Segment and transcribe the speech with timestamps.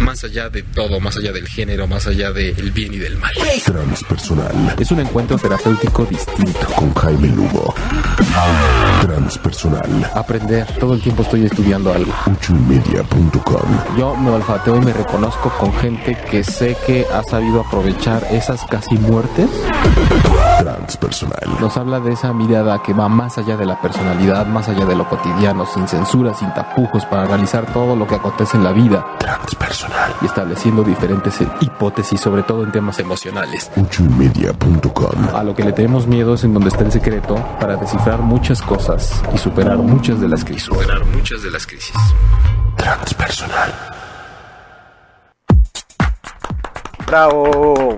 [0.00, 3.32] Más allá de todo, más allá del género, más allá del bien y del mal.
[3.64, 6.66] Transpersonal Es un encuentro terapéutico distinto.
[6.74, 7.74] con Jaime Lugo.
[9.02, 10.10] Transpersonal.
[10.14, 10.66] Aprender.
[10.78, 12.12] Todo el tiempo estoy estudiando algo.
[13.98, 18.64] Yo me olfateo y me reconozco con gente que sé que ha sabido aprovechar esas
[18.66, 19.48] casi muertes.
[20.60, 21.56] Transpersonal.
[21.58, 24.94] Nos habla de esa mirada que va más allá de la personalidad, más allá de
[24.94, 29.04] lo cotidiano, sin censura, sin tapujos, para analizar todo lo que acontece en la vida
[29.18, 30.14] Transpersonal.
[30.20, 33.70] y estableciendo diferentes hipótesis, sobre todo en temas emocionales.
[33.76, 35.34] Ochoymedia.com.
[35.34, 38.60] A lo que le tenemos miedo es en donde está el secreto para descifrar muchas
[38.60, 40.64] cosas y superar muchas de las crisis.
[40.64, 41.96] Superar muchas de las crisis.
[42.76, 43.72] Transpersonal.
[47.06, 47.96] Bravo.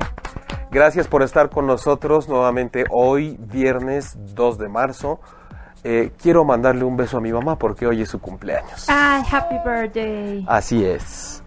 [0.72, 5.20] Gracias por estar con nosotros nuevamente hoy, viernes 2 de marzo.
[5.84, 8.86] Eh, quiero mandarle un beso a mi mamá porque hoy es su cumpleaños.
[8.88, 10.44] Ay, happy birthday.
[10.48, 11.42] Así es.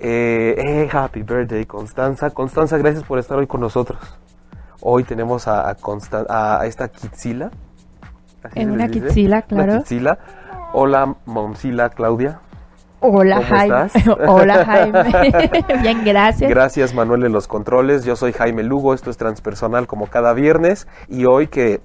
[0.00, 2.30] Eh, eh, happy birthday, Constanza.
[2.30, 4.00] Constanza, gracias por estar hoy con nosotros.
[4.80, 7.50] Hoy tenemos a, a, Constan- a esta Kitzila.
[8.42, 9.06] ¿Así En una dice?
[9.06, 9.78] Kitzila, Una claro.
[9.78, 10.18] Kitzila.
[10.72, 12.40] Hola, Momsila Claudia.
[13.06, 13.84] Hola, ¿Cómo Jaime.
[13.84, 14.18] estás?
[14.26, 15.62] Hola, Jaime.
[15.82, 16.48] Bien, gracias.
[16.48, 18.06] Gracias Manuel en los controles.
[18.06, 21.82] Yo soy Jaime Lugo, esto es Transpersonal como cada viernes y hoy que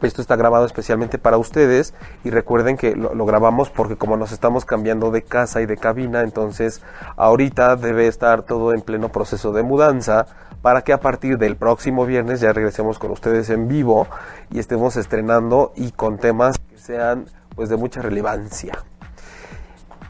[0.00, 1.92] esto está grabado especialmente para ustedes
[2.24, 5.76] y recuerden que lo, lo grabamos porque como nos estamos cambiando de casa y de
[5.76, 6.82] cabina, entonces
[7.18, 10.24] ahorita debe estar todo en pleno proceso de mudanza
[10.62, 14.06] para que a partir del próximo viernes ya regresemos con ustedes en vivo
[14.50, 18.72] y estemos estrenando y con temas que sean pues de mucha relevancia.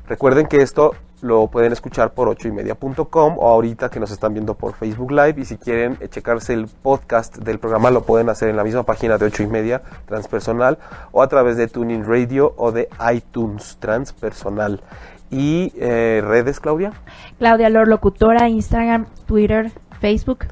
[0.06, 4.74] Recuerden que esto lo pueden escuchar por ochoymedia.com o ahorita que nos están viendo por
[4.74, 8.56] Facebook Live y si quieren eh, checarse el podcast del programa lo pueden hacer en
[8.56, 10.76] la misma página de ocho y media transpersonal
[11.12, 14.82] o a través de Tuning Radio o de iTunes transpersonal.
[15.30, 16.92] Y eh, redes, Claudia.
[17.38, 20.44] Claudia Lor, locutora, Instagram, Twitter, Facebook.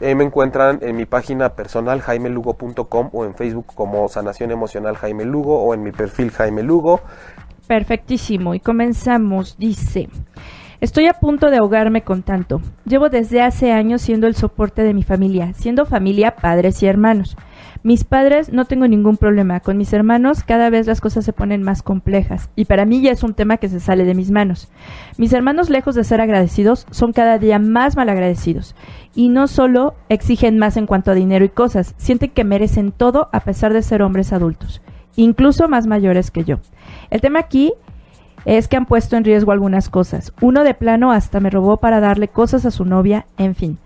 [0.00, 5.24] Eh, me encuentran en mi página personal jaimelugo.com o en Facebook como Sanación Emocional Jaime
[5.24, 7.00] Lugo o en mi perfil Jaime Lugo.
[7.66, 8.54] Perfectísimo.
[8.54, 9.56] Y comenzamos.
[9.58, 10.08] Dice,
[10.80, 12.60] estoy a punto de ahogarme con tanto.
[12.84, 17.36] Llevo desde hace años siendo el soporte de mi familia, siendo familia, padres y hermanos.
[17.82, 19.60] Mis padres no tengo ningún problema.
[19.60, 23.12] Con mis hermanos cada vez las cosas se ponen más complejas y para mí ya
[23.12, 24.68] es un tema que se sale de mis manos.
[25.18, 28.74] Mis hermanos lejos de ser agradecidos son cada día más malagradecidos
[29.14, 33.28] y no solo exigen más en cuanto a dinero y cosas, sienten que merecen todo
[33.32, 34.82] a pesar de ser hombres adultos,
[35.14, 36.58] incluso más mayores que yo.
[37.10, 37.72] El tema aquí
[38.44, 40.32] es que han puesto en riesgo algunas cosas.
[40.40, 43.78] Uno de plano hasta me robó para darle cosas a su novia, en fin.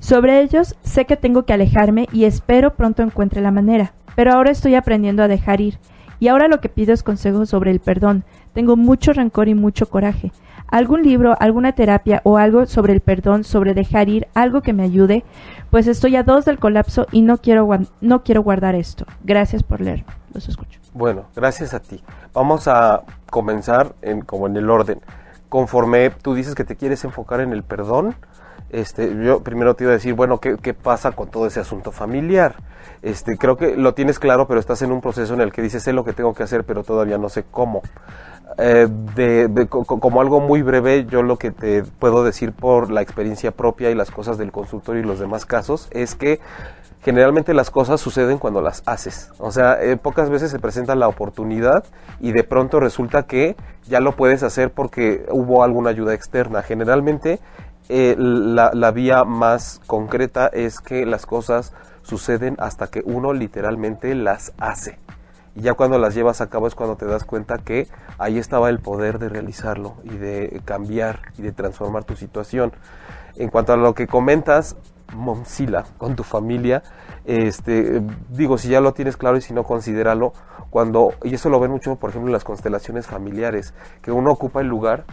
[0.00, 4.50] Sobre ellos sé que tengo que alejarme y espero pronto encuentre la manera, pero ahora
[4.50, 5.78] estoy aprendiendo a dejar ir.
[6.18, 8.24] Y ahora lo que pido es consejos sobre el perdón.
[8.54, 10.32] Tengo mucho rencor y mucho coraje.
[10.68, 14.82] ¿Algún libro, alguna terapia o algo sobre el perdón, sobre dejar ir, algo que me
[14.82, 15.24] ayude?
[15.70, 17.68] Pues estoy a dos del colapso y no quiero,
[18.00, 19.06] no quiero guardar esto.
[19.22, 20.04] Gracias por leer.
[20.32, 20.85] Los escucho.
[20.96, 22.02] Bueno, gracias a ti.
[22.32, 24.98] Vamos a comenzar en, como en el orden.
[25.50, 28.14] Conforme tú dices que te quieres enfocar en el perdón,
[28.70, 31.92] este, yo primero te iba a decir, bueno, ¿qué, qué pasa con todo ese asunto
[31.92, 32.54] familiar?
[33.02, 35.82] Este, creo que lo tienes claro, pero estás en un proceso en el que dices,
[35.82, 37.82] sé lo que tengo que hacer, pero todavía no sé cómo.
[38.58, 42.52] Eh, de, de- co- co- como algo muy breve, yo lo que te puedo decir
[42.52, 46.40] por la experiencia propia y las cosas del consultorio y los demás casos es que
[47.06, 49.30] generalmente las cosas suceden cuando las haces.
[49.38, 51.84] O sea, eh, pocas veces se presenta la oportunidad
[52.18, 56.62] y de pronto resulta que ya lo puedes hacer porque hubo alguna ayuda externa.
[56.62, 57.38] Generalmente
[57.88, 64.16] eh, la, la vía más concreta es que las cosas suceden hasta que uno literalmente
[64.16, 64.98] las hace.
[65.54, 67.86] Y ya cuando las llevas a cabo es cuando te das cuenta que
[68.18, 72.72] ahí estaba el poder de realizarlo y de cambiar y de transformar tu situación.
[73.36, 74.76] En cuanto a lo que comentas,
[75.14, 76.82] Momsila, con tu familia,
[77.24, 80.32] este, digo, si ya lo tienes claro y si no, considéralo,
[80.70, 84.60] cuando, y eso lo ven mucho, por ejemplo, en las constelaciones familiares, que uno ocupa
[84.60, 85.04] el lugar,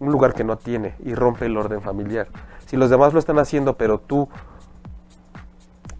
[0.00, 2.28] un lugar que no tiene y rompe el orden familiar.
[2.66, 4.28] Si los demás lo están haciendo, pero tú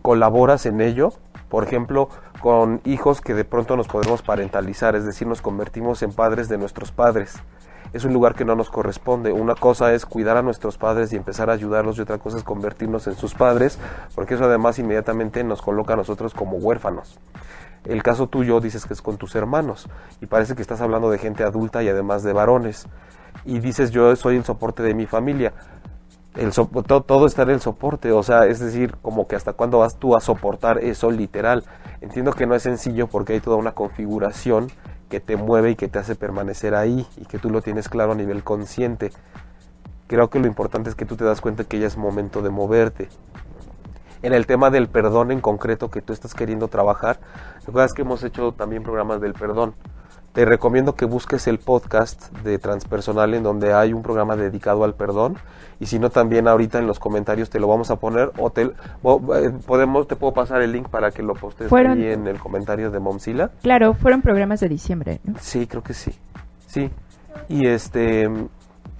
[0.02, 1.12] colaboras en ello,
[1.48, 2.08] por ejemplo,
[2.40, 6.58] con hijos que de pronto nos podemos parentalizar, es decir, nos convertimos en padres de
[6.58, 7.36] nuestros padres.
[7.92, 9.32] Es un lugar que no nos corresponde.
[9.32, 12.42] Una cosa es cuidar a nuestros padres y empezar a ayudarlos y otra cosa es
[12.44, 13.78] convertirnos en sus padres,
[14.14, 17.18] porque eso además inmediatamente nos coloca a nosotros como huérfanos.
[17.84, 19.88] El caso tuyo dices que es con tus hermanos
[20.20, 22.86] y parece que estás hablando de gente adulta y además de varones.
[23.44, 25.52] y dices yo soy el soporte de mi familia.
[26.36, 29.52] El so- to- todo está en el soporte, o sea, es decir, como que hasta
[29.54, 31.64] cuándo vas tú a soportar eso literal.
[32.00, 34.68] Entiendo que no es sencillo porque hay toda una configuración
[35.12, 38.12] que te mueve y que te hace permanecer ahí y que tú lo tienes claro
[38.12, 39.12] a nivel consciente.
[40.06, 42.48] Creo que lo importante es que tú te das cuenta que ya es momento de
[42.48, 43.10] moverte.
[44.22, 47.20] En el tema del perdón en concreto que tú estás queriendo trabajar,
[47.66, 49.74] recuerdas que hemos hecho también programas del perdón.
[50.32, 54.94] Te recomiendo que busques el podcast de Transpersonal en donde hay un programa dedicado al
[54.94, 55.36] perdón
[55.78, 58.62] y si no también ahorita en los comentarios te lo vamos a poner o te
[58.62, 58.72] eh,
[59.66, 62.90] podemos te puedo pasar el link para que lo postes Fueron- ahí en el comentario
[62.90, 63.50] de Momsila.
[63.62, 65.34] Claro, fueron programas de diciembre, ¿no?
[65.38, 66.12] Sí, creo que sí.
[66.66, 66.90] Sí.
[67.50, 68.30] Y este,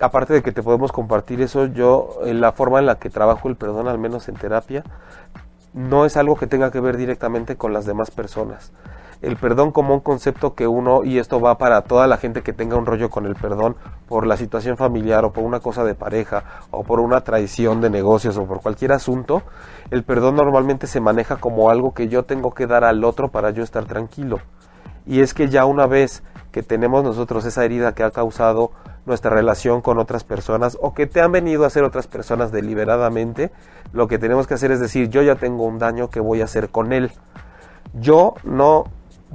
[0.01, 3.49] aparte de que te podemos compartir eso, yo, en la forma en la que trabajo
[3.49, 4.85] el perdón, al menos en terapia,
[5.73, 8.73] no es algo que tenga que ver directamente con las demás personas.
[9.23, 12.53] El perdón como un concepto que uno, y esto va para toda la gente que
[12.53, 13.77] tenga un rollo con el perdón
[14.09, 16.43] por la situación familiar o por una cosa de pareja
[16.73, 19.43] o por una traición de negocios o por cualquier asunto,
[19.93, 23.51] el perdón normalmente se maneja como algo que yo tengo que dar al otro para
[23.51, 24.39] yo estar tranquilo.
[25.07, 28.73] Y es que ya una vez que tenemos nosotros esa herida que ha causado
[29.05, 33.51] nuestra relación con otras personas o que te han venido a hacer otras personas deliberadamente,
[33.93, 36.45] lo que tenemos que hacer es decir, yo ya tengo un daño que voy a
[36.45, 37.11] hacer con él.
[37.95, 38.85] Yo no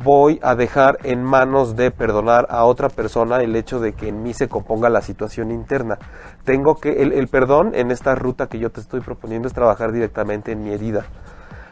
[0.03, 4.21] voy a dejar en manos de perdonar a otra persona el hecho de que en
[4.21, 5.97] mí se componga la situación interna.
[6.43, 10.51] Tengo que, el, perdón en esta ruta que yo te estoy proponiendo es trabajar directamente
[10.51, 11.05] en mi herida.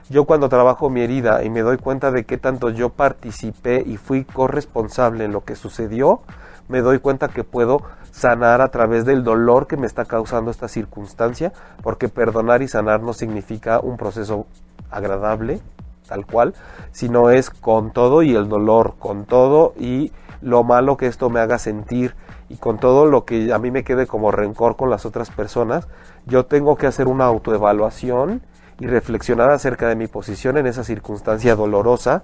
[0.09, 3.97] Yo cuando trabajo mi herida y me doy cuenta de qué tanto yo participé y
[3.97, 6.21] fui corresponsable en lo que sucedió,
[6.68, 7.82] me doy cuenta que puedo
[8.12, 11.54] sanar a través del dolor que me está causando esta circunstancia,
[11.84, 14.48] porque perdonar y sanar no significa un proceso
[14.90, 15.60] agradable,
[16.08, 16.54] tal cual,
[16.92, 21.40] sino es con todo y el dolor, con todo y lo malo que esto me
[21.40, 22.16] haga sentir
[22.50, 25.88] y con todo lo que a mí me quede como rencor con las otras personas,
[26.26, 28.42] yo tengo que hacer una autoevaluación
[28.80, 32.24] y reflexionar acerca de mi posición en esa circunstancia dolorosa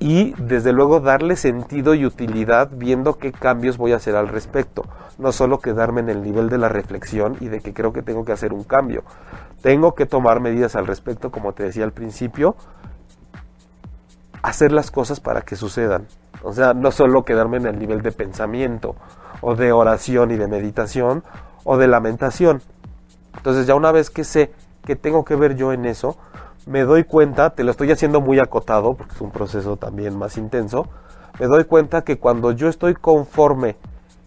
[0.00, 4.86] y desde luego darle sentido y utilidad viendo qué cambios voy a hacer al respecto.
[5.18, 8.24] No solo quedarme en el nivel de la reflexión y de que creo que tengo
[8.24, 9.04] que hacer un cambio.
[9.60, 12.56] Tengo que tomar medidas al respecto, como te decía al principio,
[14.42, 16.06] hacer las cosas para que sucedan.
[16.42, 18.96] O sea, no solo quedarme en el nivel de pensamiento
[19.42, 21.24] o de oración y de meditación
[21.62, 22.62] o de lamentación.
[23.36, 24.50] Entonces ya una vez que sé
[24.86, 26.16] que tengo que ver yo en eso,
[26.66, 30.36] me doy cuenta, te lo estoy haciendo muy acotado, porque es un proceso también más
[30.36, 30.86] intenso,
[31.38, 33.76] me doy cuenta que cuando yo estoy conforme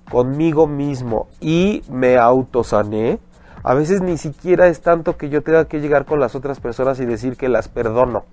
[0.10, 3.20] conmigo mismo y me autosané,
[3.64, 7.00] a veces ni siquiera es tanto que yo tenga que llegar con las otras personas
[7.00, 8.26] y decir que las perdono.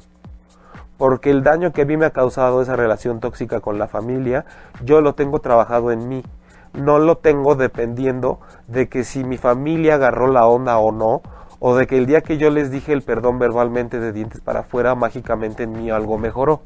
[0.98, 4.44] Porque el daño que a mí me ha causado esa relación tóxica con la familia,
[4.84, 6.22] yo lo tengo trabajado en mí.
[6.74, 11.22] No lo tengo dependiendo de que si mi familia agarró la onda o no,
[11.60, 14.60] o de que el día que yo les dije el perdón verbalmente de dientes para
[14.60, 16.62] afuera, mágicamente en mí algo mejoró.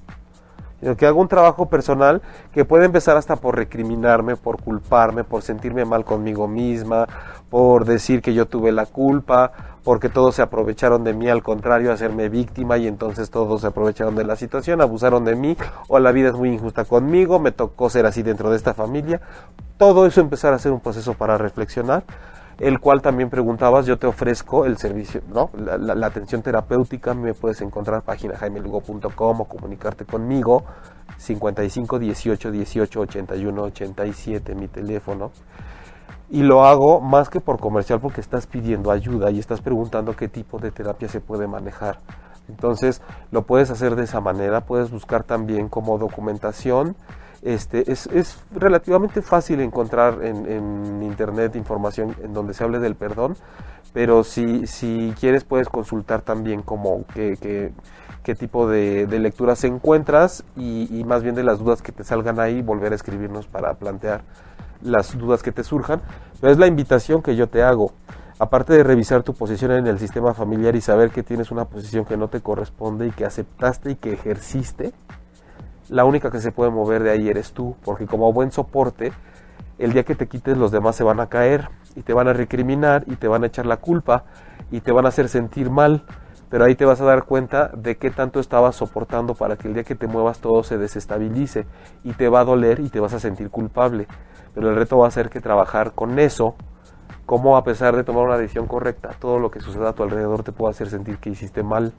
[0.80, 5.42] Sino que hago un trabajo personal que puede empezar hasta por recriminarme, por culparme, por
[5.42, 7.06] sentirme mal conmigo misma,
[7.50, 9.52] por decir que yo tuve la culpa,
[9.82, 14.14] porque todos se aprovecharon de mí, al contrario, hacerme víctima y entonces todos se aprovecharon
[14.14, 15.56] de la situación, abusaron de mí,
[15.88, 19.20] o la vida es muy injusta conmigo, me tocó ser así dentro de esta familia.
[19.76, 22.04] Todo eso empezar a ser un proceso para reflexionar
[22.58, 25.50] el cual también preguntabas, yo te ofrezco el servicio, ¿no?
[25.56, 30.64] La, atención terapéutica, me puedes encontrar página jaimelugo.com o comunicarte conmigo
[31.18, 35.32] 55 18 18 81 87 mi teléfono.
[36.30, 40.28] Y lo hago más que por comercial porque estás pidiendo ayuda y estás preguntando qué
[40.28, 41.98] tipo de terapia se puede manejar.
[42.48, 46.96] Entonces lo puedes hacer de esa manera, puedes buscar también como documentación.
[47.44, 52.94] Este, es, es relativamente fácil encontrar en, en internet información en donde se hable del
[52.94, 53.36] perdón,
[53.92, 57.72] pero si, si quieres puedes consultar también como qué, qué-
[58.22, 62.40] qué tipo de, lecturas encuentras y, y más bien de las dudas que te salgan
[62.40, 64.22] ahí, volver a escribirnos para plantear
[64.82, 66.00] las dudas que te surjan.
[66.40, 67.92] Pero es la invitación que yo te hago.
[68.38, 72.06] Aparte de revisar tu posición en el sistema familiar y saber que tienes una posición
[72.06, 74.94] que no te corresponde y que aceptaste y que ejerciste,
[75.94, 79.12] la única que se puede mover de ahí eres tú, porque como buen soporte,
[79.78, 82.32] el día que te quites los demás se van a caer y te van a
[82.32, 84.24] recriminar y te van a echar la culpa
[84.72, 86.02] y te van a hacer sentir mal,
[86.50, 89.74] pero ahí te vas a dar cuenta de qué tanto estabas soportando para que el
[89.74, 91.64] día que te muevas todo se desestabilice
[92.02, 94.08] y te va a doler y te vas a sentir culpable.
[94.52, 96.56] Pero el reto va a ser que trabajar con eso,
[97.24, 100.42] como a pesar de tomar una decisión correcta, todo lo que suceda a tu alrededor
[100.42, 101.92] te puede hacer sentir que hiciste mal.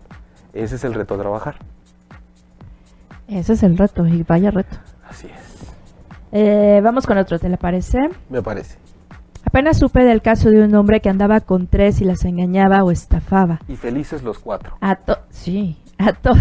[0.52, 1.56] Ese es el reto a trabajar.
[3.28, 4.78] Ese es el reto, y vaya reto.
[5.08, 5.56] Así es.
[6.32, 7.98] Eh, vamos con otro, ¿te le parece?
[8.30, 8.78] Me parece.
[9.46, 12.92] Apenas supe del caso de un hombre que andaba con tres y las engañaba o
[12.92, 13.60] estafaba.
[13.68, 14.76] Y felices los cuatro.
[14.82, 16.34] A to sí, a to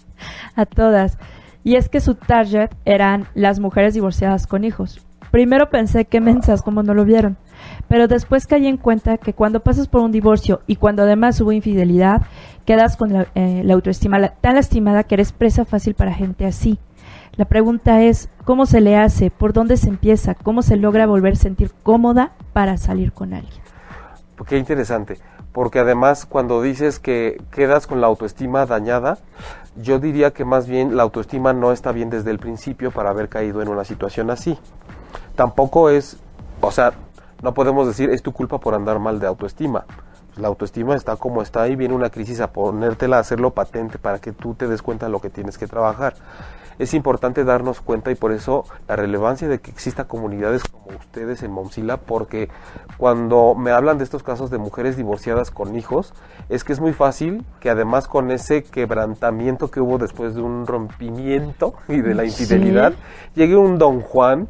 [0.56, 1.18] a todas.
[1.62, 5.04] Y es que su target eran las mujeres divorciadas con hijos.
[5.30, 7.36] Primero pensé que mensas como no lo vieron,
[7.88, 11.52] pero después caí en cuenta que cuando pasas por un divorcio y cuando además hubo
[11.52, 12.22] infidelidad,
[12.64, 16.78] quedas con la, eh, la autoestima tan lastimada que eres presa fácil para gente así.
[17.36, 19.30] La pregunta es, ¿cómo se le hace?
[19.30, 20.34] ¿Por dónde se empieza?
[20.34, 23.60] ¿Cómo se logra volver a sentir cómoda para salir con alguien?
[24.46, 25.18] Qué interesante,
[25.52, 29.18] porque además cuando dices que quedas con la autoestima dañada,
[29.76, 33.28] yo diría que más bien la autoestima no está bien desde el principio para haber
[33.28, 34.58] caído en una situación así.
[35.34, 36.16] Tampoco es,
[36.62, 36.94] o sea,
[37.42, 39.84] no podemos decir es tu culpa por andar mal de autoestima.
[40.28, 43.98] Pues la autoestima está como está y viene una crisis a ponértela, a hacerlo patente
[43.98, 46.14] para que tú te des cuenta de lo que tienes que trabajar.
[46.78, 51.42] Es importante darnos cuenta y por eso la relevancia de que exista comunidades como ustedes
[51.42, 52.50] en Momsila, porque
[52.98, 56.12] cuando me hablan de estos casos de mujeres divorciadas con hijos,
[56.50, 60.66] es que es muy fácil que además con ese quebrantamiento que hubo después de un
[60.66, 62.28] rompimiento y de la Sí.
[62.42, 62.92] infidelidad,
[63.34, 64.48] llegue un don Juan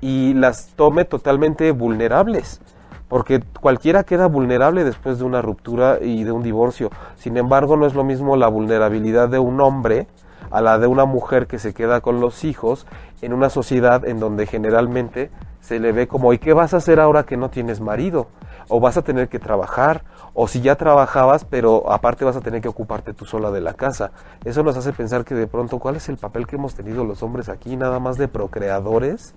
[0.00, 2.60] y las tome totalmente vulnerables.
[3.08, 6.90] Porque cualquiera queda vulnerable después de una ruptura y de un divorcio.
[7.16, 10.06] Sin embargo, no es lo mismo la vulnerabilidad de un hombre
[10.50, 12.86] a la de una mujer que se queda con los hijos
[13.22, 17.00] en una sociedad en donde generalmente se le ve como ¿y qué vas a hacer
[17.00, 18.28] ahora que no tienes marido?
[18.68, 22.60] O vas a tener que trabajar, o si ya trabajabas, pero aparte vas a tener
[22.60, 24.12] que ocuparte tú sola de la casa.
[24.44, 27.22] Eso nos hace pensar que de pronto, ¿cuál es el papel que hemos tenido los
[27.22, 27.76] hombres aquí?
[27.76, 29.34] Nada más de procreadores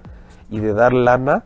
[0.51, 1.43] y de dar lana.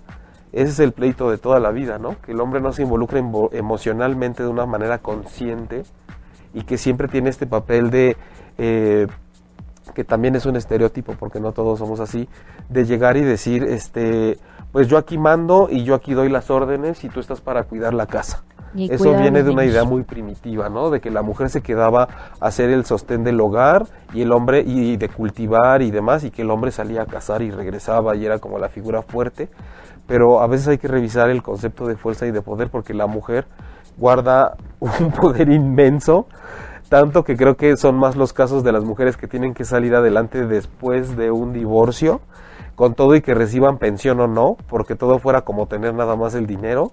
[0.51, 2.15] Ese es el pleito de toda la vida, ¿no?
[2.21, 5.83] Que el hombre no se involucre emo- emocionalmente de una manera consciente
[6.53, 8.17] y que siempre tiene este papel de,
[8.57, 9.07] eh,
[9.93, 12.27] que también es un estereotipo, porque no todos somos así,
[12.69, 14.39] de llegar y decir, este,
[14.71, 17.93] pues yo aquí mando y yo aquí doy las órdenes y tú estás para cuidar
[17.93, 18.43] la casa.
[18.75, 19.73] Y Eso viene de una niños.
[19.75, 20.89] idea muy primitiva, ¿no?
[20.89, 22.07] De que la mujer se quedaba
[22.39, 26.31] a hacer el sostén del hogar y el hombre y de cultivar y demás y
[26.31, 29.49] que el hombre salía a cazar y regresaba y era como la figura fuerte.
[30.07, 33.07] Pero a veces hay que revisar el concepto de fuerza y de poder porque la
[33.07, 33.45] mujer
[33.97, 36.27] guarda un poder inmenso,
[36.89, 39.95] tanto que creo que son más los casos de las mujeres que tienen que salir
[39.95, 42.21] adelante después de un divorcio,
[42.75, 46.35] con todo y que reciban pensión o no, porque todo fuera como tener nada más
[46.35, 46.91] el dinero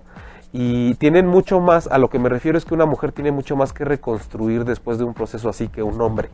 [0.52, 3.56] y tienen mucho más, a lo que me refiero es que una mujer tiene mucho
[3.56, 6.28] más que reconstruir después de un proceso así que un hombre,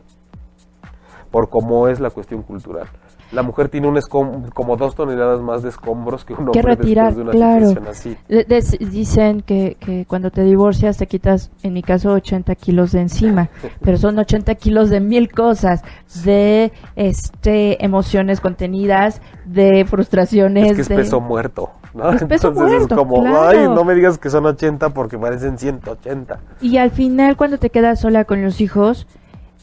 [1.31, 2.87] por cómo es la cuestión cultural.
[3.31, 6.67] La mujer tiene un escom- como dos toneladas más de escombros que un hombre que
[6.67, 7.67] retirar, después de una claro.
[7.67, 8.17] situación así.
[8.27, 13.01] De- dicen que, que cuando te divorcias te quitas, en mi caso, 80 kilos de
[13.01, 13.49] encima,
[13.81, 15.83] pero son 80 kilos de mil cosas,
[16.23, 20.95] de este emociones contenidas, de frustraciones, Es que es de...
[20.95, 22.09] peso muerto, ¿no?
[22.11, 23.47] Es peso Entonces muerto, es como, claro.
[23.47, 26.39] ay, no me digas que son 80 porque parecen 180.
[26.61, 29.07] Y al final, cuando te quedas sola con los hijos,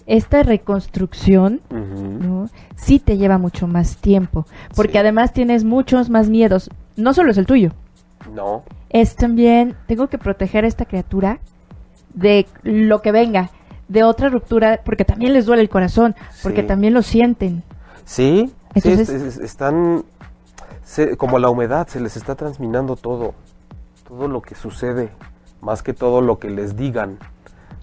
[0.07, 1.61] esta reconstrucción
[2.77, 4.99] sí te lleva mucho más tiempo, porque Sí.
[4.99, 6.71] además tienes muchos más miedos.
[6.97, 7.73] No solo es el tuyo,
[8.35, 11.39] No, es también, tengo que proteger a esta criatura
[12.15, 13.51] de lo que venga,
[13.89, 16.67] de otra ruptura, porque también les duele el corazón, porque Sí.
[16.67, 17.63] también lo sienten.
[18.05, 20.05] sí, sí, Entonces- es- es- están,
[20.85, 23.35] se- como la humedad, se les está transminando todo,
[24.09, 25.11] todo lo que sucede,
[25.61, 27.19] más que todo lo que les digan.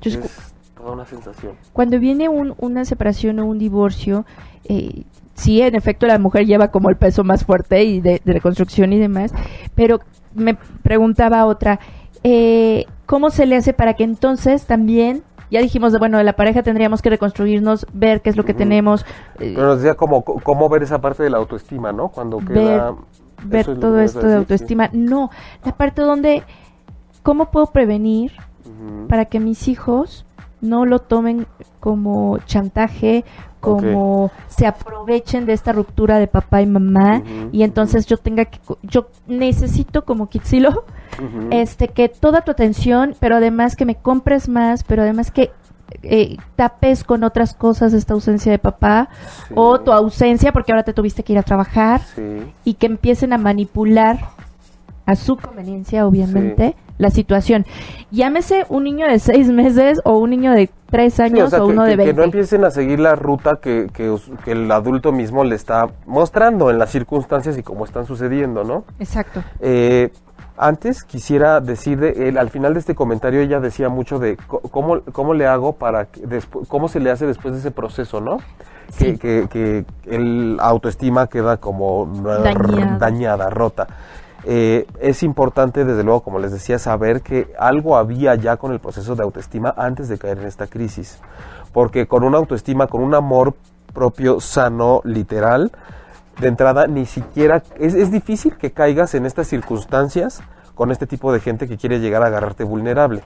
[0.01, 0.52] Yo Es
[0.83, 1.53] toda una sensación.
[1.71, 4.25] Cuando viene un- una separación o un divorcio,
[4.65, 8.33] eh, sí, en efecto, la mujer lleva como el peso más fuerte y de, de
[8.33, 9.33] reconstrucción y demás,
[9.75, 9.99] pero
[10.35, 11.79] me preguntaba otra,
[12.23, 16.33] eh, ¿cómo se le hace para que entonces también, ya dijimos, de, bueno, de la
[16.33, 19.05] pareja tendríamos que reconstruirnos, ver qué es lo que tenemos,
[19.39, 22.09] eh, Pero nos decía cómo, cómo ver esa parte de la autoestima, ¿no?
[22.09, 22.95] Cuando ver, queda...
[23.45, 24.89] ver es todo esto de autoestima.
[24.93, 25.29] No,
[25.63, 26.43] la parte donde,
[27.21, 28.31] ¿cómo puedo prevenir
[29.07, 30.25] para que mis hijos
[30.63, 31.45] no lo tomen
[31.79, 33.23] como chantaje,
[33.59, 38.59] como se aprovechen de esta ruptura de papá y mamá y entonces yo tenga que
[38.81, 40.83] yo necesito como Kitsilo
[41.51, 45.51] este que toda tu atención, pero además que me compres más, pero además que
[46.01, 49.09] eh, tapes con otras cosas esta ausencia de papá
[49.47, 49.53] Sí.
[49.55, 52.51] o tu ausencia porque ahora te tuviste que ir a trabajar Sí.
[52.65, 54.19] y que empiecen a manipular
[55.05, 57.65] a su conveniencia, obviamente, la situación.
[58.11, 61.63] Llámese un niño de seis meses o un niño de tres Sí, años o sea,
[61.63, 62.13] o que, uno que- de que veinte.
[62.13, 66.69] no empiecen a seguir la ruta que, que que el adulto mismo le está mostrando
[66.69, 68.83] en las circunstancias y cómo están sucediendo, ¿no?
[68.99, 69.43] Exacto.
[69.59, 70.11] Eh,
[70.55, 74.59] antes quisiera decir, de, él, al final de este comentario ella decía mucho de co-
[74.61, 76.21] cómo, cómo le hago para, que
[76.67, 78.37] cómo se le hace después de ese proceso, ¿no?
[78.91, 79.17] Sí.
[79.17, 82.97] Que, que, que el autoestima queda como eh, Dañada.
[82.99, 83.87] dañada, rota.
[84.45, 88.79] Eh, es importante, desde luego, como les decía, saber que algo había ya con el
[88.79, 91.19] proceso de autoestima antes de caer en esta crisis.
[91.71, 93.55] Porque con una autoestima, con un amor
[93.93, 95.71] propio sano, literal,
[96.39, 100.41] de entrada ni siquiera es, es difícil que caigas en estas circunstancias
[100.73, 103.23] con este tipo de gente que quiere llegar a agarrarte vulnerable.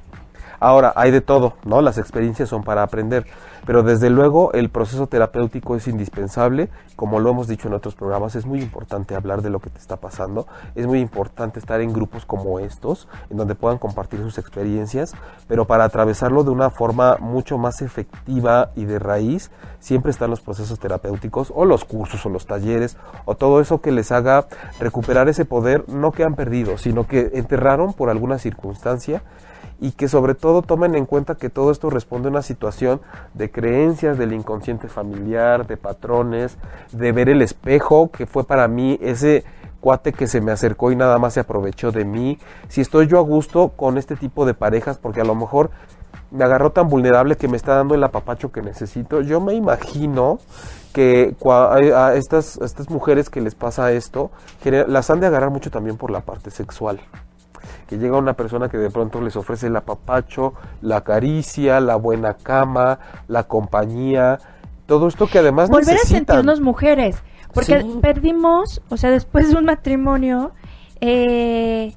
[0.59, 1.81] Ahora, hay de todo, ¿no?
[1.81, 3.25] Las experiencias son para aprender,
[3.67, 8.35] pero desde luego el proceso terapéutico es indispensable, como lo hemos dicho en otros programas,
[8.35, 11.91] es muy importante hablar de lo que te está pasando, es muy importante estar en
[11.91, 15.13] grupos como estos, en donde puedan compartir sus experiencias,
[15.49, 20.39] pero para atravesarlo de una forma mucho más efectiva y de raíz, siempre están los
[20.39, 22.95] procesos terapéuticos o los cursos o los talleres
[23.25, 24.47] o todo eso que les haga
[24.79, 29.23] recuperar ese poder, no que han perdido, sino que enterraron por alguna circunstancia
[29.79, 33.01] y que sobre todo tomen en cuenta que todo esto responde a una situación
[33.33, 36.57] de creencias del inconsciente familiar, de patrones,
[36.91, 39.43] de ver el espejo, que fue para mí ese
[39.79, 43.19] cuate que se me acercó y nada más se aprovechó de mí, si estoy yo
[43.19, 45.69] a gusto con este tipo de parejas, porque a lo mejor
[46.31, 50.39] me agarró tan vulnerable que me está dando el apapacho que necesito, yo me imagino
[50.91, 54.31] que a estas, a estas mujeres que les pasa esto,
[54.87, 56.99] las han de agarrar mucho también por la parte sexual
[57.87, 62.35] que llega una persona que de pronto les ofrece el apapacho, la caricia, la buena
[62.35, 64.39] cama, la compañía,
[64.85, 67.21] todo esto que además Volver a sentirnos mujeres,
[67.53, 70.51] porque perdimos, o sea, después de un matrimonio,
[71.01, 71.93] eh,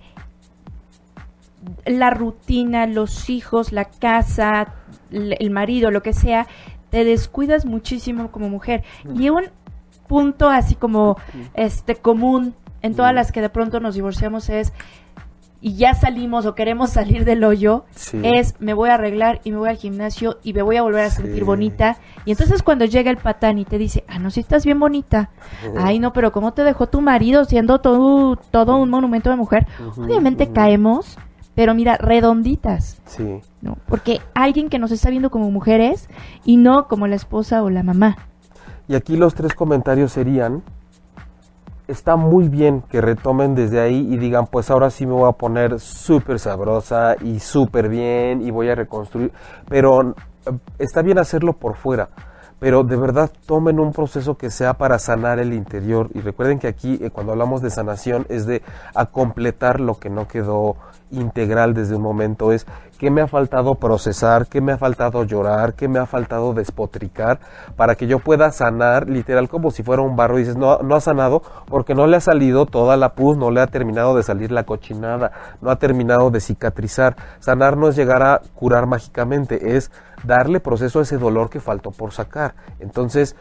[1.85, 4.75] la rutina, los hijos, la casa,
[5.11, 6.47] el marido, lo que sea,
[6.91, 8.85] te descuidas muchísimo como mujer.
[9.15, 9.45] Y un
[10.09, 11.17] punto así como
[11.55, 14.73] este común en todas las que de pronto nos divorciamos es
[15.61, 17.85] y ya salimos o queremos salir del hoyo,
[18.23, 21.05] es me voy a arreglar y me voy al gimnasio y me voy a volver
[21.05, 21.99] a sentir bonita.
[22.25, 25.31] Y entonces cuando llega el patán y te dice, ah, no, si estás bien bonita.
[25.77, 29.67] Ay, no, pero ¿cómo te dejó tu marido siendo todo, todo un monumento de mujer?
[29.97, 31.19] Obviamente caemos,
[31.55, 33.01] pero mira, redonditas.
[33.05, 33.41] Sí.
[33.61, 33.77] ¿no?
[33.87, 36.09] Porque alguien que nos está viendo como mujeres
[36.45, 38.17] y no como la esposa o la mamá.
[38.89, 40.63] Y aquí los tres comentarios serían,
[41.91, 45.33] está muy bien que retomen desde ahí y digan, pues ahora sí me voy a
[45.33, 49.33] poner súper sabrosa y súper bien y voy a reconstruir,
[49.69, 50.15] pero
[50.47, 52.09] eh, está bien hacerlo por fuera,
[52.59, 56.11] pero de verdad tomen un proceso que sea para sanar el interior.
[56.15, 58.63] Y recuerden que aquí eh, cuando hablamos de sanación es de
[58.95, 60.77] a completar lo que no quedó
[61.11, 62.67] integral desde un momento es
[63.01, 67.41] qué me ha faltado procesar, qué me ha faltado llorar, qué me ha faltado despotricar
[67.75, 70.97] para que yo pueda sanar literal como si fuera un barro y dices no, no
[70.97, 74.23] ha sanado porque no le ha salido toda la pus, no le ha terminado de
[74.23, 75.33] salir la cochinada,
[75.63, 77.17] no ha terminado de cicatrizar.
[77.39, 79.91] Sanar no es llegar a curar mágicamente, es
[80.23, 82.55] darle proceso a ese dolor que faltó por sacar.
[82.81, 83.35] Entonces,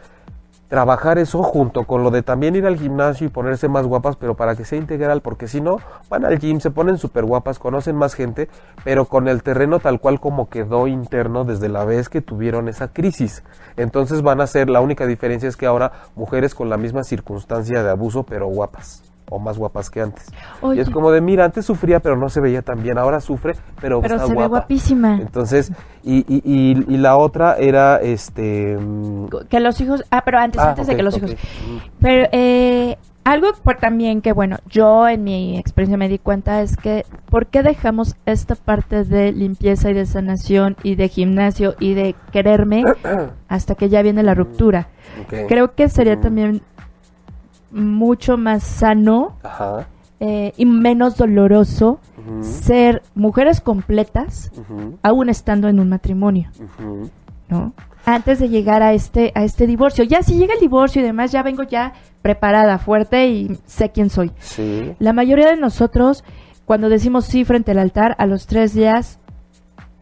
[0.70, 4.36] trabajar eso junto con lo de también ir al gimnasio y ponerse más guapas, pero
[4.36, 5.78] para que sea integral, porque si no,
[6.08, 8.48] van al gym, se ponen súper guapas, conocen más gente,
[8.84, 12.92] pero con el terreno tal cual como quedó interno desde la vez que tuvieron esa
[12.92, 13.42] crisis.
[13.76, 17.82] Entonces van a ser, la única diferencia es que ahora mujeres con la misma circunstancia
[17.82, 20.26] de abuso, pero guapas o más guapas que antes.
[20.74, 23.54] Y es como de, mira, antes sufría, pero no se veía tan bien, ahora sufre,
[23.80, 24.42] pero, pero está se guapa.
[24.42, 25.16] ve guapísima.
[25.20, 26.42] Entonces, y, y,
[26.86, 28.76] y, la otra era, este...
[29.48, 31.34] Que los hijos, ah, pero antes, Ah, antes de que los hijos.
[32.00, 36.76] Pero eh, algo por también que, bueno, yo en mi experiencia me di cuenta es
[36.76, 41.94] que, ¿por qué dejamos esta parte de limpieza y de sanación y de gimnasio y
[41.94, 42.82] de quererme
[43.48, 44.88] hasta que ya viene la ruptura?
[45.48, 46.20] Creo que sería Mm.
[46.20, 46.62] también
[47.70, 49.86] mucho más sano Ajá.
[50.20, 51.98] eh, y menos doloroso
[52.42, 54.52] ser mujeres completas
[55.02, 56.50] aún estando en un matrimonio.
[57.48, 57.72] ¿no?
[58.04, 60.04] Antes de llegar a este a este divorcio.
[60.04, 64.10] Ya si llega el divorcio y demás, ya vengo ya preparada, fuerte y sé quién
[64.10, 64.30] soy.
[64.38, 64.94] Sí.
[64.98, 66.24] La mayoría de nosotros,
[66.64, 69.18] cuando decimos sí frente al altar, a los tres días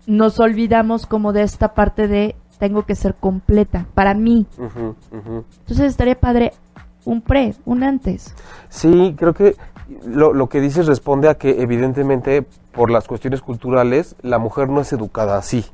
[0.07, 4.47] nos olvidamos como de esta parte de tengo que ser completa para mí.
[4.59, 6.53] Entonces estaría padre
[7.09, 8.35] un pre, un antes.
[8.69, 9.57] Sí, creo que
[10.05, 14.83] lo, lo que dices responde a que evidentemente por las cuestiones culturales la mujer no
[14.83, 15.65] es educada así.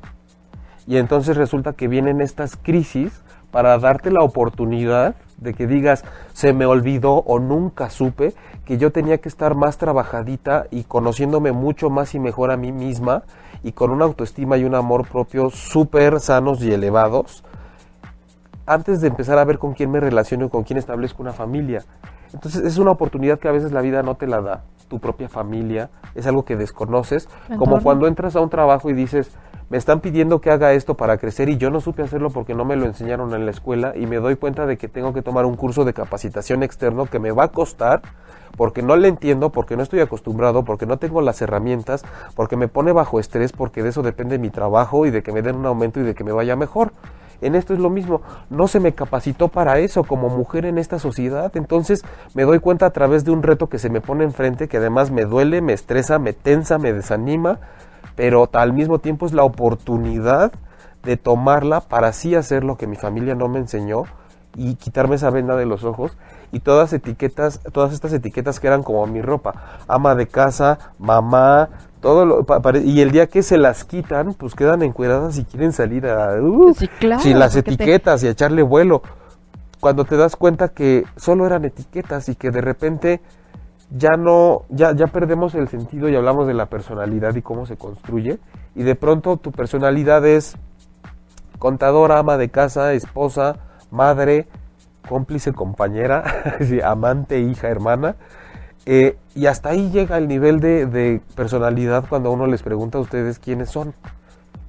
[0.87, 3.11] Y entonces resulta que vienen estas crisis
[3.51, 8.91] para darte la oportunidad de que digas, se me olvidó o nunca supe que yo
[8.91, 13.23] tenía que estar más trabajadita y conociéndome mucho más y mejor a mí misma
[13.61, 17.43] y con una autoestima y un amor propio súper sanos y elevados
[18.65, 21.83] antes de empezar a ver con quién me relaciono y con quién establezco una familia.
[22.33, 24.63] Entonces es una oportunidad que a veces la vida no te la da.
[24.87, 29.31] Tu propia familia es algo que desconoces, como cuando entras a un trabajo y dices,
[29.69, 32.65] me están pidiendo que haga esto para crecer y yo no supe hacerlo porque no
[32.65, 35.45] me lo enseñaron en la escuela y me doy cuenta de que tengo que tomar
[35.45, 38.01] un curso de capacitación externo que me va a costar
[38.55, 42.67] porque no le entiendo, porque no estoy acostumbrado, porque no tengo las herramientas, porque me
[42.67, 45.65] pone bajo estrés, porque de eso depende mi trabajo y de que me den un
[45.65, 46.93] aumento y de que me vaya mejor.
[47.41, 50.99] En esto es lo mismo, no se me capacitó para eso como mujer en esta
[50.99, 54.67] sociedad, entonces me doy cuenta a través de un reto que se me pone enfrente,
[54.67, 57.59] que además me duele, me estresa, me tensa, me desanima,
[58.15, 60.51] pero al mismo tiempo es la oportunidad
[61.03, 64.03] de tomarla para así hacer lo que mi familia no me enseñó
[64.55, 66.17] y quitarme esa venda de los ojos
[66.51, 71.69] y todas etiquetas, todas estas etiquetas que eran como mi ropa, ama de casa, mamá,
[72.01, 72.45] todo lo,
[72.83, 76.73] y el día que se las quitan, pues quedan encueradas y quieren salir a uh,
[77.19, 79.01] sin las etiquetas y a echarle vuelo.
[79.79, 83.21] Cuando te das cuenta que solo eran etiquetas y que de repente
[83.89, 87.77] ya no, ya, ya perdemos el sentido y hablamos de la personalidad y cómo se
[87.77, 88.39] construye,
[88.75, 90.57] y de pronto tu personalidad es
[91.59, 93.57] contadora, ama de casa, esposa,
[93.91, 94.47] madre,
[95.07, 96.23] cómplice, compañera,
[96.83, 98.15] amante, hija, hermana.
[98.85, 103.39] Eh, y hasta ahí llega el nivel de, personalidad cuando uno les pregunta a ustedes
[103.39, 103.93] quiénes son.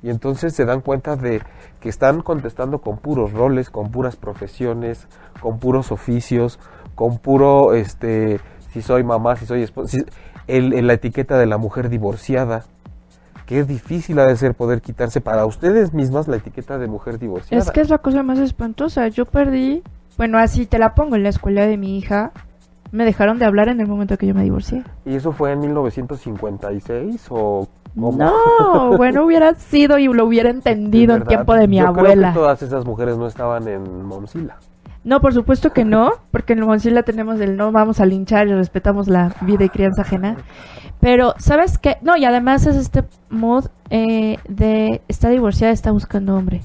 [0.03, 1.43] Y entonces se dan cuenta de
[1.81, 5.07] que están contestando con puros roles, con puras profesiones,
[5.41, 6.59] con puros oficios,
[6.95, 8.41] con puro, este,
[8.73, 9.99] si soy mamá, si soy esposa,
[10.47, 12.65] la etiqueta de la mujer divorciada,
[13.49, 17.63] es difícil ha de ser poder quitarse para ustedes mismas la etiqueta de mujer divorciada.
[17.63, 19.07] Es que es la cosa más espantosa.
[19.09, 19.83] Yo perdí
[20.17, 22.33] bueno, así te la pongo en la escuela de mi hija.
[22.93, 24.85] Me dejaron de hablar en el momento que yo me divorcié.
[25.05, 28.13] ¿Y eso fue en 1956 o cómo?
[28.13, 32.33] No, bueno, hubiera sido y lo hubiera entendido en tiempo de mi abuela.
[32.33, 34.57] todas esas mujeres no estaban en Monsila.
[35.05, 38.55] No, por supuesto que no, porque en Monsila tenemos el no vamos a linchar y
[38.55, 40.37] respetamos la vida y crianza ajena.
[41.01, 41.97] Pero, ¿sabes qué?
[42.03, 46.63] No, y además es este mood eh, de está divorciada, está buscando hombre.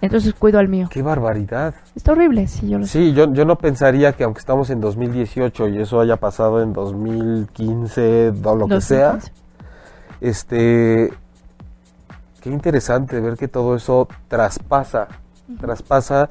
[0.00, 0.88] Entonces cuido al mío.
[0.90, 1.74] ¡Qué barbaridad!
[1.94, 5.68] Está horrible, sí, yo lo Sí, yo, yo no pensaría que aunque estamos en 2018
[5.68, 9.18] y eso haya pasado en 2015, o lo que sea,
[10.20, 11.12] este,
[12.40, 15.08] qué interesante ver que todo eso traspasa,
[15.60, 16.30] traspasa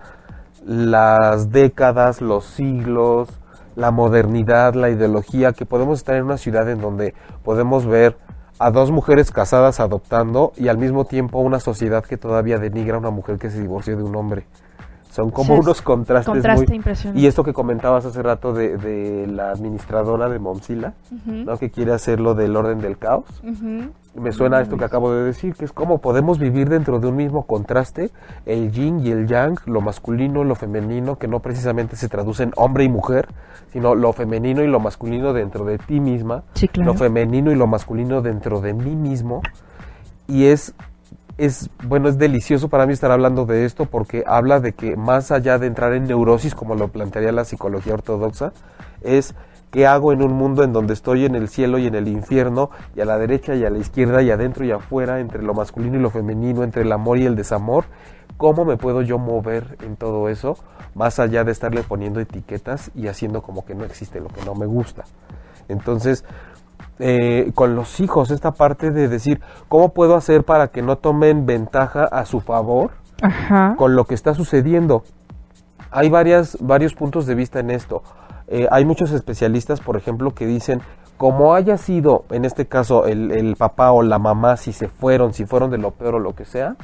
[0.65, 3.29] las décadas, los siglos,
[3.75, 8.17] la modernidad, la ideología, que podemos estar en una ciudad en donde podemos ver
[8.59, 12.99] a dos mujeres casadas adoptando y al mismo tiempo una sociedad que todavía denigra a
[12.99, 14.45] una mujer que se divorció de un hombre.
[15.09, 16.81] Son como unos contrastes muy...
[17.15, 20.93] Y esto que comentabas hace rato de, la administradora de Momsila,
[21.25, 21.57] ¿no?
[21.57, 23.25] que quiere hacerlo del orden del caos.
[24.15, 27.15] Me suena esto que acabo de decir, que es como podemos vivir dentro de un
[27.15, 28.11] mismo contraste,
[28.45, 32.51] el yin y el yang, lo masculino y lo femenino, que no precisamente se traducen
[32.55, 33.27] hombre y mujer,
[33.71, 36.43] sino lo femenino y lo masculino dentro de ti misma,
[36.75, 39.41] lo femenino y lo masculino dentro de mí mismo.
[40.27, 40.75] Y es
[41.39, 45.31] es, bueno, es delicioso para mí estar hablando de esto porque habla de que más
[45.31, 48.51] allá de entrar en neurosis, como lo plantearía la psicología ortodoxa,
[49.01, 49.35] es
[49.71, 52.71] qué hago en un mundo en donde estoy en el cielo y en el infierno,
[52.93, 55.97] y a la derecha y a la izquierda, y adentro y afuera, entre lo masculino
[55.97, 57.85] y lo femenino, entre el amor y el desamor,
[58.35, 60.57] cómo me puedo yo mover en todo eso,
[60.93, 64.55] más allá de estarle poniendo etiquetas y haciendo como que no existe lo que no
[64.55, 65.05] me gusta.
[65.69, 66.25] Entonces,
[66.99, 71.45] eh, con los hijos, esta parte de decir, ¿cómo puedo hacer para que no tomen
[71.45, 72.91] ventaja a su favor
[73.77, 75.03] con lo que está sucediendo?
[75.91, 78.03] Hay varias, varios puntos de vista en esto.
[78.47, 80.81] Eh, hay muchos especialistas, por ejemplo, que dicen,
[81.17, 85.33] como haya sido, en este caso, el, el papá o la mamá, si se fueron,
[85.33, 86.75] si fueron de lo peor o lo que sea,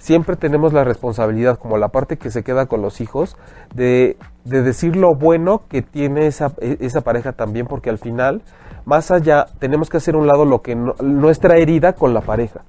[0.00, 3.36] siempre tenemos la responsabilidad, como la parte que se queda con los hijos,
[3.74, 8.42] de, de decir lo bueno que tiene esa, e, esa pareja también, porque al final
[8.84, 12.60] más allá, tenemos que hacer un lado lo que nuestra herida con la pareja.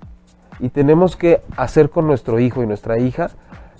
[0.59, 3.31] Y tenemos que hacer con nuestro hijo y nuestra hija,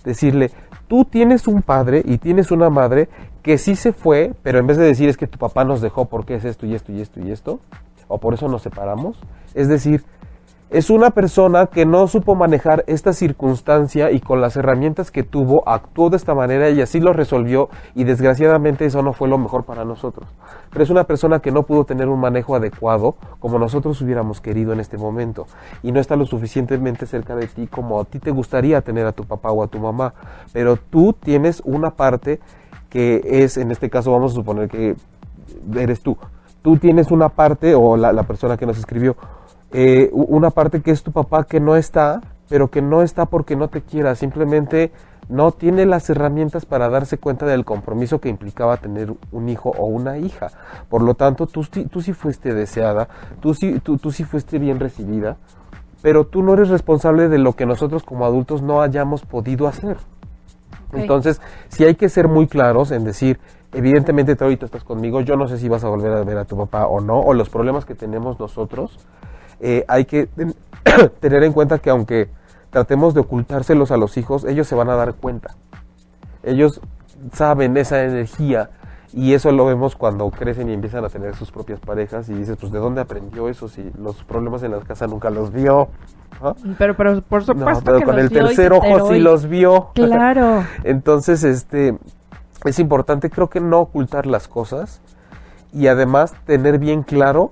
[0.03, 0.51] decirle,
[0.87, 3.09] tú tienes un padre y tienes una madre
[3.43, 6.05] que sí se fue, pero en vez de decir es que tu papá nos dejó
[6.05, 7.59] porque es esto y esto y esto y esto,
[8.07, 9.19] o por eso nos separamos,
[9.53, 10.03] es decir,
[10.71, 15.67] es una persona que no supo manejar esta circunstancia y con las herramientas que tuvo
[15.67, 19.65] actuó de esta manera y así lo resolvió y desgraciadamente eso no fue lo mejor
[19.65, 20.29] para nosotros.
[20.69, 24.71] Pero es una persona que no pudo tener un manejo adecuado como nosotros hubiéramos querido
[24.71, 25.45] en este momento
[25.83, 29.11] y no está lo suficientemente cerca de ti como a ti te gustaría tener a
[29.11, 30.13] tu papá o a tu mamá.
[30.53, 32.39] Pero tú tienes una parte
[32.89, 34.95] que es, en este caso vamos a suponer que
[35.75, 36.15] eres tú.
[36.61, 39.17] Tú tienes una parte o la, la persona que nos escribió
[39.73, 43.55] eh, una parte que es tu papá que no está, pero que no está porque
[43.55, 44.91] no te quiera, simplemente
[45.29, 49.85] no tiene las herramientas para darse cuenta del compromiso que implicaba tener un hijo o
[49.85, 50.47] una hija.
[50.89, 53.07] Por lo tanto, tú, tú sí fuiste deseada,
[53.39, 55.37] tú sí, tú, tú sí fuiste bien recibida,
[56.01, 59.97] pero tú no eres responsable de lo que nosotros como adultos no hayamos podido hacer.
[60.93, 63.39] Entonces, sí hay que ser muy claros en decir,
[63.73, 66.43] evidentemente tú ahorita estás conmigo, yo no sé si vas a volver a ver a
[66.45, 68.99] tu papá o no, o los problemas que tenemos nosotros,
[69.61, 70.55] eh, hay que ten-
[71.21, 72.29] tener en cuenta que aunque
[72.69, 75.55] tratemos de ocultárselos a los hijos, ellos se van a dar cuenta.
[76.43, 76.81] Ellos
[77.33, 78.69] saben esa energía
[79.13, 82.57] y eso lo vemos cuando crecen y empiezan a tener sus propias parejas y dices,
[82.59, 85.89] pues ¿de dónde aprendió eso si los problemas en la casa nunca los vio?
[86.41, 86.55] ¿no?
[86.79, 89.89] Pero, pero por No, supuesto pero que con los el tercer ojo sí los vio.
[89.93, 90.63] Claro.
[90.83, 91.97] Entonces, este,
[92.63, 95.01] es importante, creo que no ocultar las cosas
[95.73, 97.51] y además tener bien claro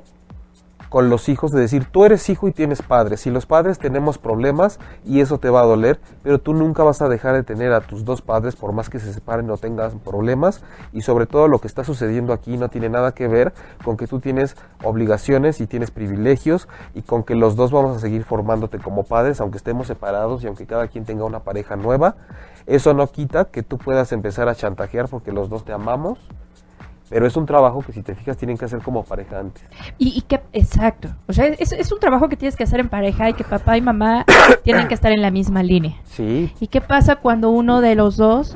[0.89, 3.21] con los hijos de decir, tú eres hijo y tienes padres.
[3.21, 7.02] Si los padres tenemos problemas y eso te va a doler, pero tú nunca vas
[7.02, 9.93] a dejar de tener a tus dos padres por más que se separen o tengas
[9.95, 10.62] problemas.
[10.91, 14.08] Y sobre todo lo que está sucediendo aquí no tiene nada que ver con que
[14.08, 18.80] tú tienes obligaciones y tienes privilegios y con que los dos vamos a seguir formándote
[18.80, 22.15] como padres, aunque estemos separados y aunque cada quien tenga una pareja nueva.
[22.65, 26.19] Eso no quita que tú puedas empezar a chantajear porque los dos te amamos.
[27.10, 29.63] Pero es un trabajo que si te fijas tienen que hacer como pareja antes.
[29.98, 31.10] Y, y que, exacto.
[31.28, 33.78] O sea, es, es un trabajo que tienes que hacer en pareja y que papá
[33.78, 34.26] y mamá
[34.63, 35.95] tienen que estar en la misma línea.
[36.06, 38.56] Sí, ¿Y qué pasa cuando uno de los dos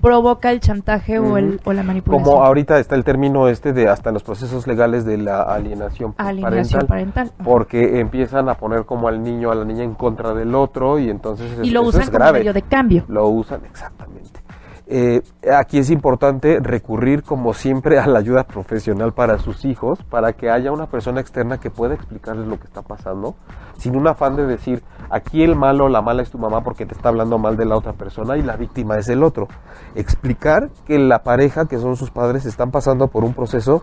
[0.00, 2.24] provoca el chantaje o, el, o la manipulación?
[2.32, 6.86] como ahorita está el término este de hasta los procesos legales de la alienación, Alienación
[6.86, 7.32] parental.
[7.44, 11.10] Porque empiezan a poner como al niño a la niña en contra del otro y
[11.10, 12.38] entonces y es- lo usan es como grave.
[12.40, 13.04] medio de cambio.
[13.08, 14.40] Lo usan exactamente.
[14.90, 15.20] Eh,
[15.52, 20.48] aquí es importante recurrir como siempre a la ayuda profesional para sus hijos, para que
[20.48, 23.34] haya una persona externa que pueda explicarles lo que está pasando,
[23.76, 26.86] sin un afán de decir, aquí el malo o la mala es tu mamá porque
[26.86, 29.48] te está hablando mal de la otra persona y la víctima es el otro.
[29.94, 33.82] Explicar que la pareja, que son sus padres, están pasando por un proceso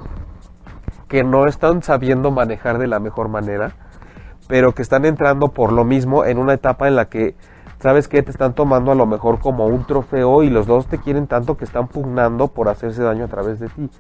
[1.08, 3.74] que no están sabiendo manejar de la mejor manera,
[4.48, 7.36] pero que están entrando por lo mismo en una etapa en la que,
[7.86, 8.24] ¿sabes qué?
[8.24, 11.56] Te están tomando a lo mejor como un trofeo y los dos te quieren tanto
[11.56, 13.92] que están pugnando por hacerse daño a través de ti.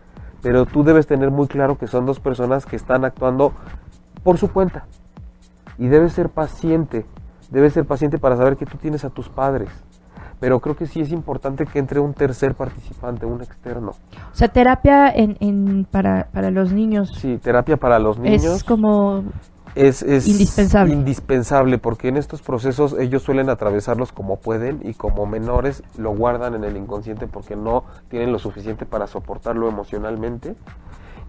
[0.41, 3.53] Pero tú debes tener muy claro que son dos personas que están actuando
[4.23, 4.87] por su cuenta.
[5.77, 7.05] Y debes ser paciente,
[7.51, 9.69] debes ser paciente para saber que tú tienes a tus padres.
[10.39, 13.91] Pero creo que sí es importante que entre un tercer participante, un externo.
[13.91, 18.45] O sea, terapia en, en, para, para los niños Sí, terapia para los niños.
[18.45, 19.25] es como...
[19.75, 20.93] es, es Indispensable.
[20.93, 26.55] indispensable, porque en estos procesos ellos suelen atravesarlos como pueden y como menores lo guardan
[26.55, 30.55] en el inconsciente porque no tienen lo suficiente para soportarlo emocionalmente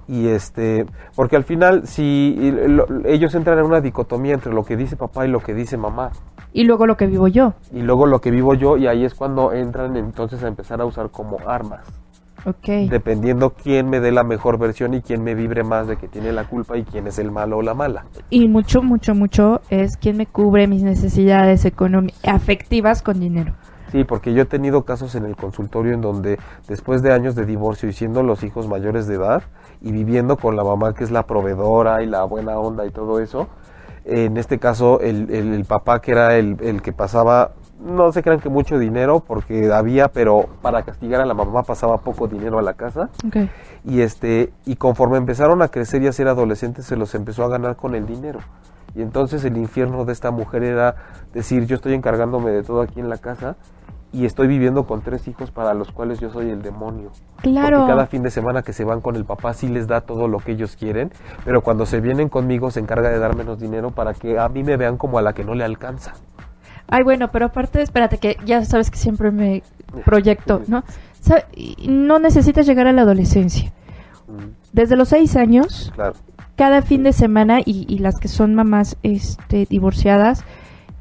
[0.08, 2.36] y este porque al final si
[2.68, 5.76] lo- ellos entran en una dicotomía entre lo que dice papá y lo que dice
[5.76, 6.12] mamá
[6.52, 7.54] Y luego lo que vivo yo.
[7.72, 10.84] y luego lo que vivo yo y ahí es cuando entran entonces a empezar a
[10.84, 11.80] usar como armas
[12.44, 12.68] Ok.
[12.90, 16.32] dependiendo quién me dé la mejor versión y quién me vibre más de que tiene
[16.32, 19.96] la culpa y quién es el malo o la mala Y mucho, mucho, mucho es
[19.96, 23.52] quien me cubre mis necesidades económicas, afectivas con dinero.
[23.92, 27.46] Sí, porque yo he tenido casos en el consultorio en donde después de años de
[27.46, 29.42] divorcio y siendo los hijos mayores de edad
[29.80, 33.20] y viviendo con la mamá que es la proveedora y la buena onda y todo
[33.20, 33.48] eso,
[34.04, 38.22] en este caso el, el- el papá que era el, el que pasaba, no se
[38.22, 42.58] crean que mucho dinero porque había, pero para castigar a la mamá pasaba poco dinero
[42.58, 43.10] a la casa.
[43.84, 47.48] Y este y conforme empezaron a crecer y a ser adolescentes se los empezó a
[47.48, 48.40] ganar con el dinero.
[48.94, 50.96] Y entonces el infierno de esta mujer era
[51.34, 53.56] decir yo estoy encargándome de todo aquí en la casa
[54.12, 57.10] y estoy viviendo con tres hijos para los cuales yo soy el demonio
[57.42, 57.78] Claro.
[57.80, 60.28] porque cada fin de semana que se van con el papá sí les da todo
[60.28, 61.10] lo que ellos quieren
[61.44, 64.62] pero cuando se vienen conmigo se encarga de dar menos dinero para que a mí
[64.62, 66.14] me vean como a la que no le alcanza
[66.88, 69.62] Ay, bueno, pero aparte, espérate, que ya sabes que siempre me
[70.04, 70.84] proyecto, ¿no?
[71.86, 73.72] No necesitas llegar a la adolescencia.
[74.28, 76.14] Mm, Desde los seis años, claro
[76.56, 80.44] cada fin de semana, y, y las que son mamás este, divorciadas,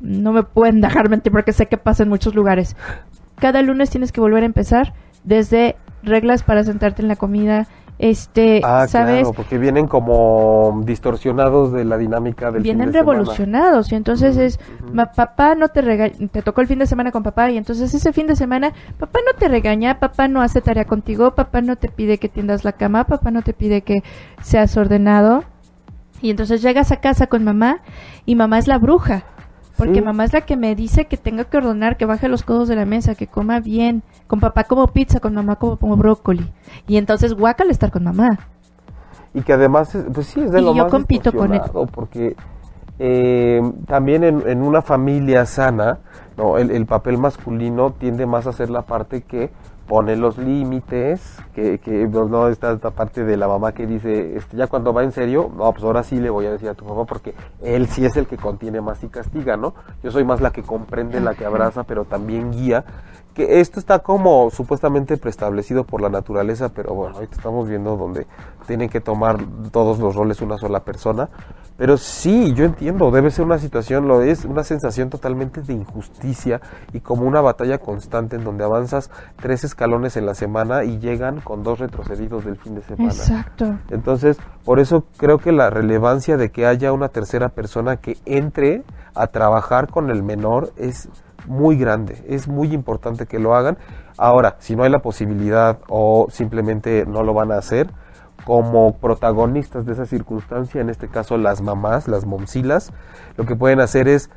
[0.02, 2.76] no me pueden dejar mentir porque sé que pasa en muchos lugares.
[3.40, 4.94] Cada lunes tienes que volver a empezar
[5.24, 7.68] desde reglas para sentarte en la comida,
[7.98, 9.20] este, ah ¿sabes?
[9.22, 13.00] claro porque vienen como distorsionados de la dinámica del fin vienen semana.
[13.00, 14.94] revolucionados y entonces es Ujú.
[14.94, 17.94] "Ma- papá no te regaña te tocó el fin de semana con papá y entonces
[17.94, 21.78] ese fin de semana papá no te regaña papá no hace tarea contigo papá no
[21.78, 24.04] te pide que tiendas la cama papá no te pide que
[24.42, 25.44] seas ordenado
[26.22, 27.80] y entonces llegas a casa con mamá
[28.26, 29.24] y mamá es la bruja
[29.78, 30.02] porque Sí.
[30.02, 32.76] mamá es la que me dice que tengo que ordenar, que baje los codos de
[32.76, 34.04] la mesa, que coma bien.
[34.28, 36.52] Con papá como pizza, con mamá como, como brócoli.
[36.88, 38.40] Y entonces guácala estar con mamá.
[39.34, 41.62] y que además es- pues sí es de Y lo yo más compito con él.
[41.92, 42.38] porque
[43.00, 46.00] eh, también en, en una familia sana
[46.38, 49.52] no el, el papel masculino tiende más a ser la parte que
[49.88, 54.36] pone los límites, que, que pues, no está esta parte de la mamá que dice,
[54.38, 56.74] este, ya cuando va en serio, no, pues ahora sí le voy a decir a
[56.74, 59.74] tu papá porque él sí es el que contiene más y castiga, ¿no?
[60.04, 62.84] Yo soy más la que comprende, la que abraza, pero también guía,
[63.36, 68.26] que esto está como supuestamente preestablecido por la naturaleza, pero bueno, ahorita estamos viendo donde
[68.66, 69.38] tienen que tomar
[69.72, 71.30] todos los roles una sola persona,
[71.78, 76.62] pero sí, yo entiendo, debe ser una situación, lo es, una sensación totalmente de injusticia
[76.94, 81.42] y como una batalla constante en donde avanzas tres escalones en la semana y llegan
[81.42, 83.12] con dos retrocedidos del fin de semana.
[83.12, 83.78] Exacto.
[83.90, 88.84] Entonces, por eso creo que la relevancia de que haya una tercera persona que entre
[89.14, 91.10] a trabajar con el menor es
[91.48, 93.78] muy grande, es muy importante que lo hagan.
[94.18, 97.90] Ahora, si no hay la posibilidad o simplemente no lo van a hacer,
[98.46, 102.94] como protagonistas de esa circunstancia, en este caso las mamás, las momsilas,
[103.38, 104.30] lo que pueden hacer es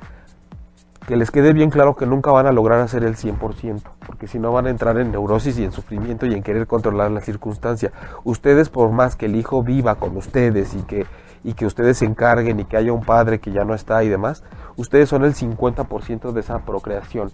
[1.07, 4.39] que les quede bien claro que nunca van a lograr hacer el 100%, porque si
[4.39, 7.93] no van a entrar en neurosis y en sufrimiento y en querer controlar la circunstancia.
[8.25, 11.07] Ustedes, por más que el hijo viva con ustedes y que,
[11.45, 14.09] y que ustedes se encarguen y que haya un padre que ya no está y
[14.09, 14.45] demás,
[14.77, 17.31] ustedes son el 50% de esa procreación.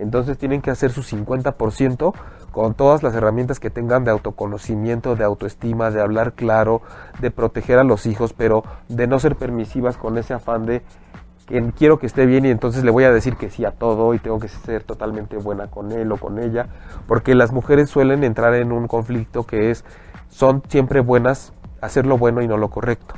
[0.00, 2.12] Entonces tienen que hacer su 50%
[2.50, 6.82] con todas las herramientas que tengan de autoconocimiento, de autoestima, de hablar claro,
[7.20, 10.82] de proteger a los hijos, pero de no ser permisivas con ese afán de
[11.46, 14.14] que quiero que esté bien y entonces le voy a decir que sí a todo
[14.14, 16.66] y tengo que ser totalmente buena con él o con ella,
[17.06, 19.84] porque las mujeres suelen entrar en un conflicto que es
[20.28, 23.14] son siempre buenas hacer lo bueno y no lo correcto.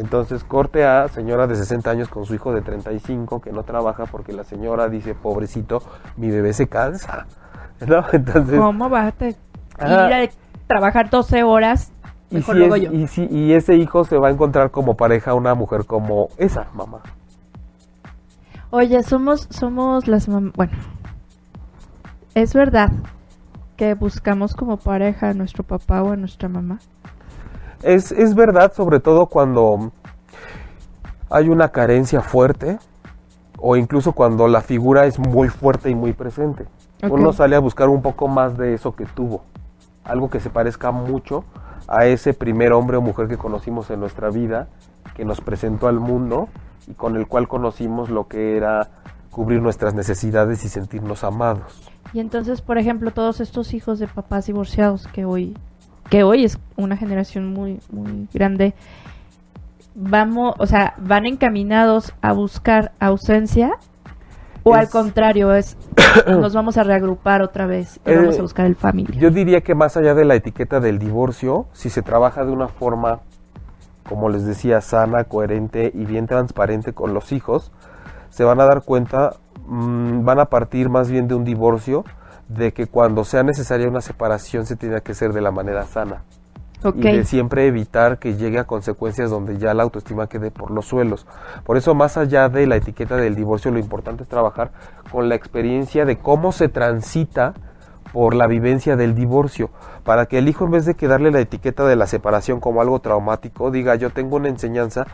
[0.00, 4.06] Entonces corte a señora de 60 años con su hijo de 35 que no trabaja
[4.06, 5.82] porque la señora dice, pobrecito,
[6.16, 7.26] mi bebé se cansa.
[7.86, 8.02] ¿No?
[8.10, 9.36] Entonces, ¿Cómo vas a ir
[9.78, 10.28] a
[10.66, 11.92] trabajar 12 horas?
[12.30, 15.54] Y, si es, y, si, y ese hijo se va a encontrar como pareja una
[15.54, 17.00] mujer como esa mamá.
[18.70, 20.52] Oye, somos, somos las mamás.
[20.54, 20.78] Bueno,
[22.34, 22.90] es verdad
[23.76, 26.78] que buscamos como pareja a nuestro papá o a nuestra mamá.
[27.82, 29.92] Es, es verdad, sobre todo cuando
[31.30, 32.78] hay una carencia fuerte
[33.58, 36.66] o incluso cuando la figura es muy fuerte y muy presente.
[37.02, 39.42] Uno sale a buscar un poco más de eso que tuvo,
[40.04, 41.44] algo que se parezca mucho
[41.88, 44.68] a ese primer hombre o mujer que conocimos en nuestra vida,
[45.14, 46.48] que nos presentó al mundo
[46.86, 48.88] y con el cual conocimos lo que era
[49.30, 51.90] cubrir nuestras necesidades y sentirnos amados.
[52.12, 55.56] Y entonces, por ejemplo, todos estos hijos de papás divorciados que hoy,
[56.10, 58.74] que hoy es una generación muy, muy grande,
[59.94, 63.70] vamos, o sea, van encaminados a buscar ausencia
[64.62, 65.78] o al contrario es
[66.26, 69.18] nos vamos a reagrupar otra vez y Eh, vamos a buscar el familia.
[69.18, 72.68] Yo diría que más allá de la etiqueta del divorcio, si se trabaja de una
[72.68, 73.20] forma,
[74.06, 77.72] como les decía, sana, coherente y bien transparente con los hijos,
[78.28, 82.04] se van a dar cuenta, mm, van a partir más bien de un divorcio,
[82.50, 86.24] de que cuando sea necesaria una separación se tiene que hacer de la manera sana.
[86.94, 90.86] y de siempre evitar que llegue a consecuencias donde ya la autoestima quede por los
[90.86, 91.26] suelos.
[91.62, 94.72] Por eso, más allá de la etiqueta del divorcio, lo importante es trabajar
[95.12, 97.52] con la experiencia de cómo se transita
[98.12, 99.70] por la vivencia del divorcio,
[100.04, 102.80] para que el hijo en vez de que darle la etiqueta de la separación como
[102.80, 105.06] algo traumático, diga yo tengo una enseñanza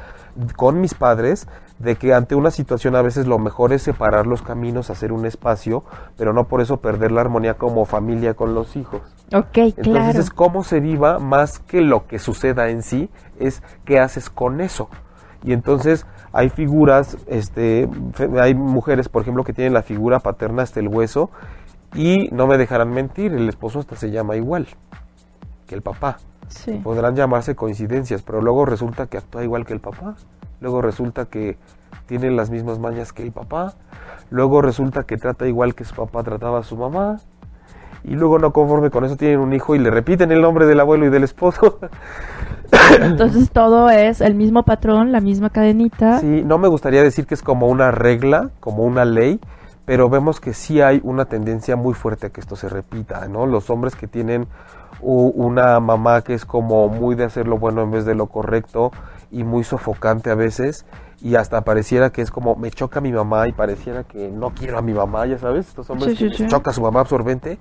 [0.56, 1.46] con mis padres
[1.78, 5.26] de que ante una situación a veces lo mejor es separar los caminos, hacer un
[5.26, 5.84] espacio,
[6.16, 9.02] pero no por eso perder la armonía como familia con los hijos.
[9.34, 10.20] Ok, Entonces claro.
[10.20, 14.60] es cómo se viva más que lo que suceda en sí, es qué haces con
[14.60, 14.88] eso.
[15.42, 17.88] Y entonces hay figuras, este,
[18.40, 21.30] hay mujeres, por ejemplo, que tienen la figura paterna hasta el hueso
[21.96, 24.68] y no me dejarán mentir, el esposo hasta se llama igual
[25.66, 26.18] que el papá.
[26.48, 26.80] Sí.
[26.82, 30.14] Podrán llamarse coincidencias, pero luego resulta que actúa igual que el papá.
[30.60, 31.58] Luego resulta que
[32.06, 33.74] tiene las mismas mañas que el papá.
[34.30, 37.18] Luego resulta que trata igual que su papá trataba a su mamá.
[38.04, 40.78] Y luego no conforme con eso tienen un hijo y le repiten el nombre del
[40.78, 41.80] abuelo y del esposo.
[43.00, 46.20] Entonces todo es el mismo patrón, la misma cadenita.
[46.20, 49.40] Sí, no me gustaría decir que es como una regla, como una ley,
[49.86, 53.46] pero vemos que sí hay una tendencia muy fuerte a que esto se repita, ¿no?
[53.46, 54.46] Los hombres que tienen
[55.00, 58.90] una mamá que es como muy de hacer lo bueno en vez de lo correcto
[59.30, 60.86] y muy sofocante a veces
[61.20, 64.78] y hasta pareciera que es como me choca mi mamá y pareciera que no quiero
[64.78, 66.46] a mi mamá, ya sabes, estos hombres Sí, sí, que les sí.
[66.48, 67.58] choca a su mamá absorbente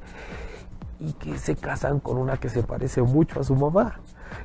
[1.00, 4.00] y que se casan con una que se parece mucho a su mamá.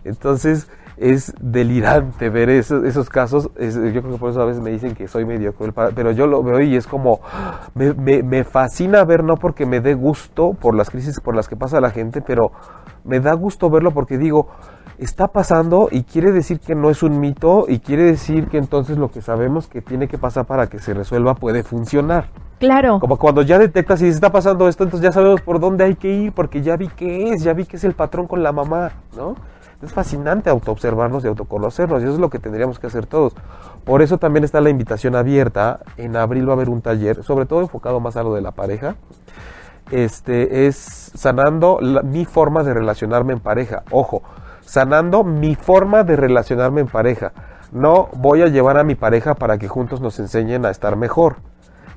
[0.05, 0.69] Entonces
[1.01, 3.51] es delirante ver esos, esos casos.
[3.57, 6.13] Es- yo creo que por eso a veces me dicen que soy medio cruel, pero
[6.13, 7.21] yo lo veo y es como,
[7.75, 11.49] me, me- me fascina ver, no porque me dé gusto por las crisis por las
[11.49, 12.53] que pasa la gente, pero
[13.05, 14.49] me da gusto verlo porque digo,
[14.99, 18.99] está pasando y quiere decir que no es un mito y quiere decir que entonces
[18.99, 22.27] lo que sabemos que tiene que pasar para que se resuelva puede funcionar.
[22.59, 23.01] Claro.
[23.01, 25.95] Como cuando ya detectas y se está pasando esto, entonces ya sabemos por dónde hay
[25.95, 28.53] que ir porque ya vi qué es, ya vi que es el patrón con la
[28.53, 29.35] mamá, ¿no?
[29.83, 33.35] Es fascinante autoobservarnos y autoconocernos y eso es lo que tendríamos que hacer todos.
[33.85, 35.81] Por eso también está la invitación abierta.
[35.97, 38.51] En abril va a haber un taller, sobre todo enfocado más a lo de la
[38.51, 38.97] pareja.
[39.91, 43.83] Este es sanando mi forma de relacionarme en pareja.
[43.91, 44.23] Ojo,
[44.61, 47.33] sanando mi forma de relacionarme en pareja.
[47.73, 51.37] No voy a llevar a mi pareja para que juntos nos enseñen a estar mejor.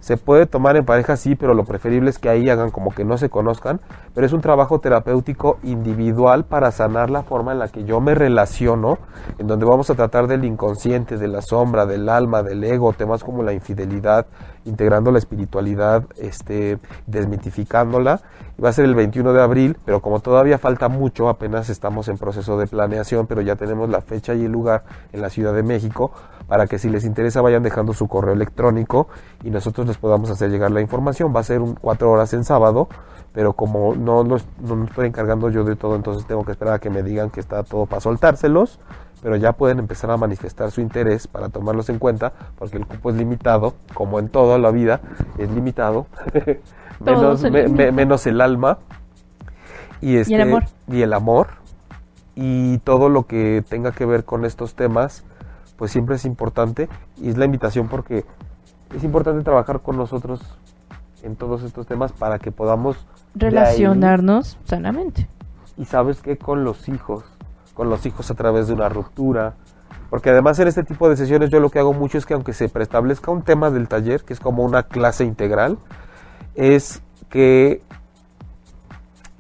[0.04, 3.06] Se puede tomar en pareja, sí, pero lo preferible es que ahí hagan como que
[3.06, 3.80] no se conozcan,
[4.14, 8.14] pero es un trabajo terapéutico individual para sanar la forma en la que yo me
[8.14, 8.98] relaciono,
[9.38, 13.24] en donde vamos a tratar del inconsciente, de la sombra, del alma, del ego, temas
[13.24, 14.26] como la infidelidad,
[14.66, 18.22] integrando la espiritualidad, este, desmitificándola.
[18.64, 22.18] va a ser el 21 de abril, pero como todavía falta mucho, apenas estamos en
[22.18, 25.64] proceso de planeación, pero ya tenemos la fecha y el lugar en la Ciudad de
[25.64, 26.12] México,
[26.48, 29.08] para que si les interesa vayan dejando su correo electrónico
[29.44, 31.34] y nosotros les podamos hacer llegar la información.
[31.36, 32.88] Va a ser un, cuatro horas en sábado,
[33.34, 36.80] pero como no, no, no estoy encargando yo de todo, entonces tengo que esperar a
[36.80, 38.80] que me digan que está todo para soltárselos,
[39.24, 43.10] pero ya pueden empezar a manifestar su interés para tomarlos en cuenta, porque el cupo
[43.10, 45.00] es limitado, como en toda la vida,
[45.38, 46.06] es limitado,
[47.00, 48.78] menos, menos el alma.
[50.02, 50.64] Y, este, y el amor.
[50.90, 51.48] Y el amor.
[52.36, 55.24] Y todo lo que tenga que ver con estos temas
[55.78, 56.90] pues siempre es importante.
[57.18, 58.26] Y es la invitación porque
[58.96, 60.42] es importante trabajar con nosotros
[61.24, 62.98] en todos estos temas para que podamos
[63.36, 65.28] relacionarnos sanamente.
[65.78, 67.24] Y sabes que con los hijos,
[67.74, 69.56] con los hijos a través de una ruptura,
[70.10, 72.54] porque además en este tipo de sesiones yo lo que hago mucho es que aunque
[72.54, 75.80] se preestablezca un tema del taller, que es como una clase integral,
[76.56, 77.82] es que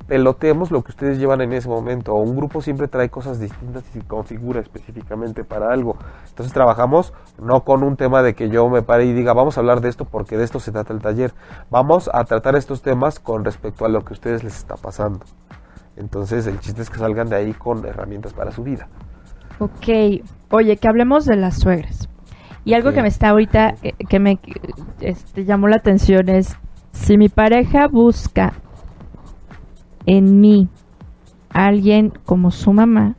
[0.07, 2.15] peloteemos lo que ustedes llevan en ese momento.
[2.15, 5.97] Un grupo siempre trae cosas distintas y se configura específicamente para algo.
[6.27, 9.61] Entonces trabajamos no con un tema de que yo me pare y diga vamos a
[9.61, 11.33] hablar de esto porque de esto se trata el taller.
[11.69, 15.19] Vamos a tratar estos temas con respecto a lo que a ustedes les está pasando.
[15.95, 18.87] Entonces el chiste es que salgan de ahí con herramientas para su vida.
[19.59, 22.09] Ok, oye, que hablemos de las suegras.
[22.65, 24.39] Y algo que me está ahorita, eh, que me
[25.01, 26.57] este, llamó la atención es,
[26.91, 28.53] si mi pareja busca
[30.05, 30.69] en mí
[31.49, 33.15] alguien como su mamá,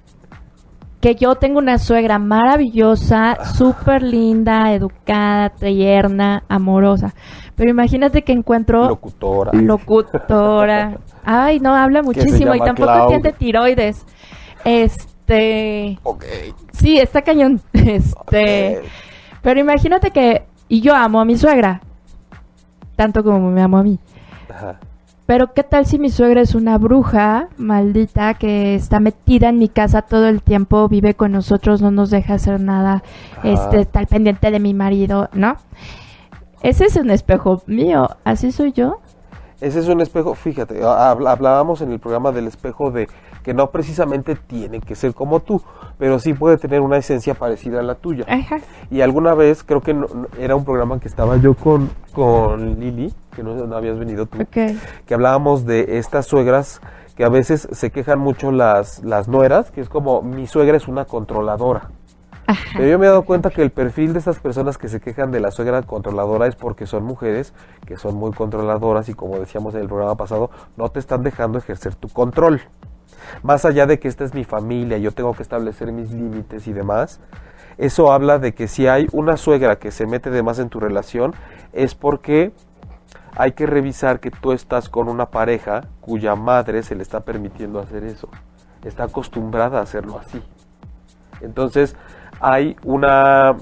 [1.00, 7.14] que yo tengo una suegra maravillosa, súper linda, educada, tierna, amorosa.
[7.56, 8.88] Pero imagínate que encuentro...
[8.88, 9.52] Locutora.
[9.52, 10.98] Locutora.
[11.24, 14.04] Ay, no, habla muchísimo y tampoco tiene tiroides.
[14.64, 15.98] Este...
[16.02, 16.24] Ok.
[16.72, 17.60] Sí, está cañón.
[17.72, 18.82] Este...
[19.42, 20.46] Pero imagínate que...
[20.68, 21.80] Y yo amo a mi suegra.
[22.96, 23.98] Tanto como me amo a mí.
[24.48, 24.78] Ajá.
[25.26, 29.68] Pero ¿qué tal si mi suegra es una bruja maldita que está metida en mi
[29.68, 33.02] casa todo el tiempo, vive con nosotros, no nos deja hacer nada,
[33.42, 35.56] este, está al pendiente de mi marido, ¿no?
[36.64, 38.96] Ese es un espejo mío, ¿así soy yo?
[39.60, 43.06] Ese es un espejo, fíjate, hablábamos en el programa del espejo de
[43.42, 45.60] que no precisamente tiene que ser como tú,
[45.98, 48.24] pero sí puede tener una esencia parecida a la tuya.
[48.26, 48.60] Ajá.
[48.90, 49.94] Y alguna vez, creo que
[50.38, 54.78] era un programa que estaba yo con, con Lili, que no, habías venido tú, que
[55.12, 56.80] hablábamos de estas suegras
[57.14, 60.88] que a veces se quejan mucho las, las nueras, que es como mi suegra es
[60.88, 61.90] una controladora.
[62.72, 65.30] Pero yo me he dado cuenta que el perfil de estas personas que se quejan
[65.30, 67.54] de la suegra controladora es porque son mujeres
[67.86, 71.58] que son muy controladoras y como decíamos en el programa pasado, no te están dejando
[71.58, 72.60] ejercer tu control.
[73.42, 76.72] Más allá de que esta es mi familia, yo tengo que establecer mis límites y
[76.72, 77.20] demás,
[77.78, 80.80] eso habla de que si hay una suegra que se mete de más en tu
[80.80, 81.34] relación,
[81.72, 82.52] es porque
[83.36, 87.80] hay que revisar que tú estás con una pareja cuya madre se le está permitiendo
[87.80, 88.28] hacer eso.
[88.84, 90.40] Está acostumbrada a hacerlo así.
[91.40, 91.96] Entonces
[92.40, 93.56] hay una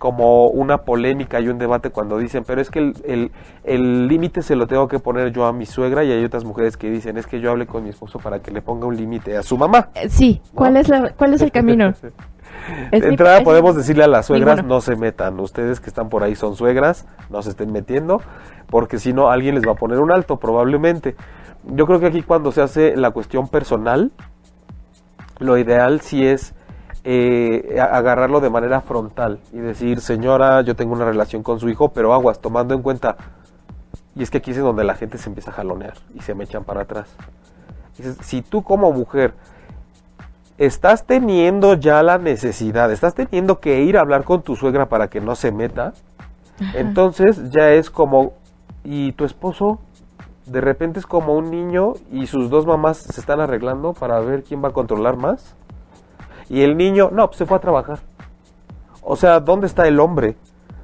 [0.00, 3.30] como una polémica y un debate cuando dicen, pero es que
[3.64, 6.78] el límite se lo tengo que poner yo a mi suegra y hay otras mujeres
[6.78, 9.36] que dicen, es que yo hable con mi esposo para que le ponga un límite
[9.36, 9.90] a su mamá.
[9.94, 11.92] Eh, sí, ¿cuál, es, la, cuál es el camino?
[12.90, 16.34] de entrada podemos decirle a las suegras, no se metan, ustedes que están por ahí
[16.34, 18.22] son suegras, no se estén metiendo,
[18.68, 21.14] porque si no alguien les va a poner un alto probablemente.
[21.64, 24.12] Yo creo que aquí cuando se hace la cuestión personal,
[25.38, 26.54] lo ideal sí es
[27.04, 31.90] eh, agarrarlo de manera frontal y decir, señora, yo tengo una relación con su hijo,
[31.90, 33.16] pero aguas, tomando en cuenta,
[34.14, 36.44] y es que aquí es donde la gente se empieza a jalonear y se me
[36.44, 37.08] echan para atrás.
[38.20, 39.34] si tú como mujer
[40.58, 45.08] estás teniendo ya la necesidad, estás teniendo que ir a hablar con tu suegra para
[45.08, 45.94] que no se meta,
[46.74, 48.34] entonces ya es como,
[48.84, 49.80] ¿y tu esposo?
[50.50, 54.42] de repente es como un niño y sus dos mamás se están arreglando para ver
[54.42, 55.54] quién va a controlar más.
[56.50, 58.00] Y el niño, no, pues se fue a trabajar.
[59.02, 60.36] O sea, ¿dónde está el hombre?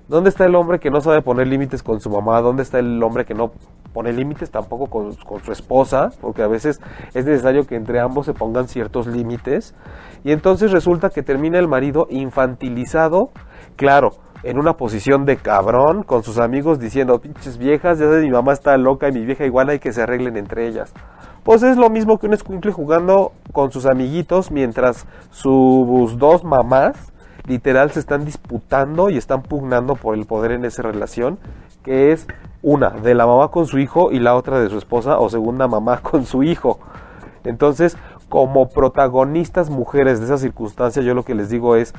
[0.07, 2.41] ¿Dónde está el hombre que no sabe poner límites con su mamá?
[2.41, 3.51] ¿Dónde está el hombre que no
[3.93, 6.11] pone límites tampoco con, su esposa?
[6.21, 6.81] Porque a veces
[7.13, 9.75] es necesario que entre ambos se pongan ciertos límites.
[10.23, 13.31] Y entonces resulta que termina el marido infantilizado,
[13.75, 14.11] claro,
[14.45, 18.53] en una posición de cabrón, con sus amigos diciendo, pinches viejas, ya sé, mi mamá
[18.53, 20.95] está loca y mi vieja igual hay que se arreglen entre ellas.
[21.47, 27.13] Pues es lo mismo que un escuincle jugando con sus amiguitos mientras sus dos mamás
[27.47, 31.39] literal se están disputando y están pugnando por el poder en esa relación,
[31.85, 32.27] que es
[32.63, 35.69] una de la mamá con su hijo y la otra de su esposa o segunda
[35.69, 36.81] mamá con su hijo.
[37.45, 37.97] Entonces,
[38.29, 41.95] como protagonistas mujeres de esa circunstancia, yo lo que les digo es,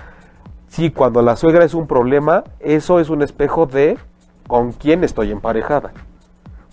[0.68, 3.98] sí, cuando la suegra es un problema, eso es un espejo de
[4.46, 5.94] con quién estoy emparejada.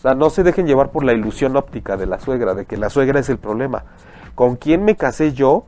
[0.05, 2.90] Sea, no se dejen llevar por la ilusión óptica de la suegra, de que la
[2.90, 3.84] suegra es el problema.
[4.34, 5.64] ¿Con quién me casé yo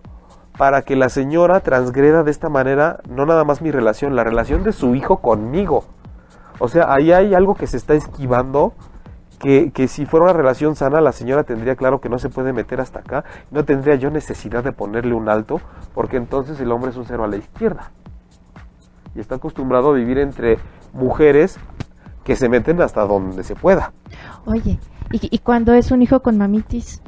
[0.58, 4.62] para que la señora transgreda de esta manera no nada más mi relación, la relación
[4.62, 5.84] de su hijo conmigo.
[6.58, 8.74] O sea, ahí hay algo que se está esquivando,
[9.38, 12.52] que, que, si fuera una relación sana, la señora tendría claro que no se puede
[12.52, 15.62] meter hasta acá, no tendría yo necesidad de ponerle un alto,
[15.94, 17.90] porque entonces el hombre es un cero a la izquierda.
[19.14, 20.58] Y está acostumbrado a vivir entre
[20.92, 21.58] mujeres
[22.26, 23.92] que se meten hasta donde se pueda.
[24.44, 24.80] Oye,
[25.12, 27.00] ¿y, y cuando es un hijo con mamitis?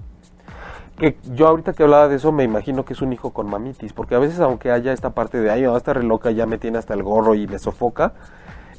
[0.99, 3.93] que yo ahorita que hablaba de eso me imagino que es un hijo con mamitis,
[3.93, 6.79] porque a veces aunque haya esta parte de, ay, no, esta reloca ya me tiene
[6.79, 8.15] hasta el gorro y me sofoca,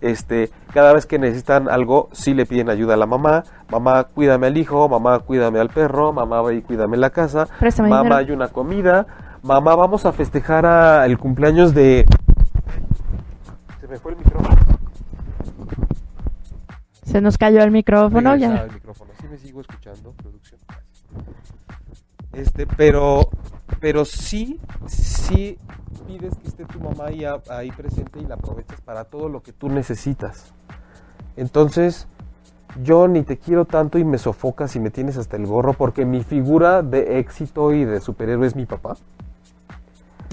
[0.01, 4.47] este, cada vez que necesitan algo, sí le piden ayuda a la mamá, mamá cuídame
[4.47, 8.17] al hijo, mamá cuídame al perro, mamá ve y cuídame la casa, Préstame mamá dinero.
[8.17, 9.07] hay una comida,
[9.41, 12.05] mamá vamos a festejar a el cumpleaños de...
[13.79, 14.58] Se me fue el micrófono.
[17.09, 18.63] Se nos cayó el micrófono, ya.
[18.63, 19.11] el micrófono.
[19.19, 20.59] Sí me sigo escuchando, producción.
[22.33, 23.29] Este, pero,
[23.79, 25.57] pero sí, sí
[26.05, 29.51] pides que esté tu mamá ahí, ahí presente y la aprovechas para todo lo que
[29.53, 30.53] tú necesitas.
[31.35, 32.07] Entonces,
[32.83, 36.05] yo ni te quiero tanto y me sofocas y me tienes hasta el gorro porque
[36.05, 38.97] mi figura de éxito y de superhéroe es mi papá.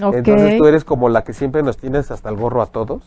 [0.03, 0.13] Ok.
[0.13, 3.01] Entonces tú eres como la que siempre nos tienes hasta el gorro a todos,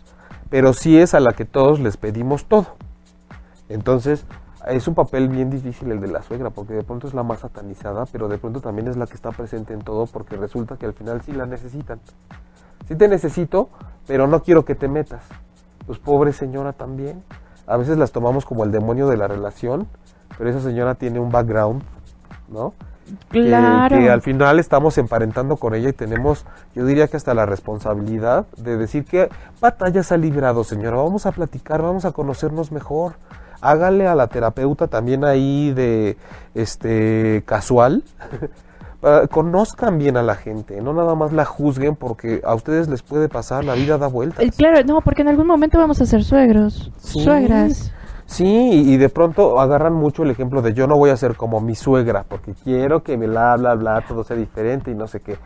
[0.49, 2.77] pero sí es a la que todos les pedimos todo.
[3.71, 4.27] Entonces
[4.69, 7.41] es un papel bien difícil el de la suegra, porque de pronto es la más
[7.41, 10.85] satanizada, pero de pronto también es la que está presente en todo, porque resulta que
[10.85, 11.99] al final sí la necesitan.
[12.87, 13.71] Sí te necesito,
[14.07, 15.23] pero no quiero que te metas.
[15.87, 17.23] Pues pobre señora también.
[17.67, 19.87] A veces las tomamos como el demonio de la relación,
[20.37, 21.83] pero esa señora tiene un background,
[22.49, 22.75] ¿no?
[23.31, 23.97] que- Claro.
[23.97, 26.45] que, al final estamos emparentando con ella y tenemos,
[26.75, 29.29] yo diría que hasta la responsabilidad de decir que
[29.61, 30.97] batallas ha librado, señora.
[30.99, 33.15] Vamos a platicar, vamos a conocernos mejor.
[33.61, 36.17] Hágale a la terapeuta también ahí de
[36.55, 38.03] este casual.
[39.01, 43.03] para- Conozcan bien a la gente, no nada más la juzguen porque a ustedes les
[43.03, 44.45] puede pasar, la vida da vueltas.
[44.57, 47.21] Claro, no, porque en algún momento vamos a ser suegros, Sí.
[47.25, 47.93] suegras.
[48.27, 51.35] Sí, y y de pronto agarran mucho el ejemplo de yo no voy a ser
[51.35, 55.09] como mi suegra, porque quiero que me bla, bla, bla, todo sea diferente y no
[55.09, 55.37] sé qué.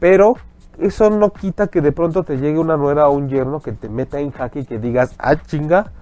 [0.00, 0.34] Pero
[0.78, 3.88] eso no quita que de pronto te llegue una nuera o un yerno que te
[3.88, 5.92] meta en jaque y que digas, ah, chinga,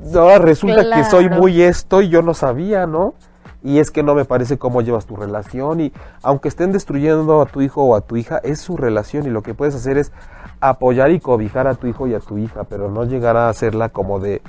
[0.00, 3.14] no, resulta que soy muy esto y yo no sabía, ¿no?
[3.62, 5.92] Y es que no me parece cómo llevas tu relación y
[6.22, 9.42] aunque estén destruyendo a tu hijo o a tu hija, es su relación y lo
[9.42, 10.12] que puedes hacer es
[10.60, 13.88] apoyar y cobijar a tu hijo y a tu hija, pero no llegar a hacerla
[13.88, 14.42] como de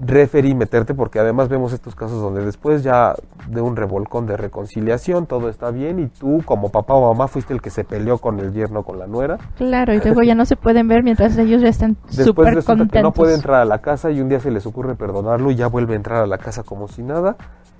[0.00, 3.14] referir y meterte porque además vemos estos casos donde después ya
[3.48, 7.52] de un revolcón de reconciliación todo está bien y tú como papá o mamá fuiste
[7.52, 9.38] el que se peleó con el yerno con la nuera.
[9.56, 12.92] Claro, y luego ya no se pueden ver mientras ellos ya están después resulta contentos.
[12.92, 15.56] que no puede entrar a la casa y un día se les ocurre perdonarlo y
[15.56, 17.36] ya vuelve a entrar a la casa como si nada.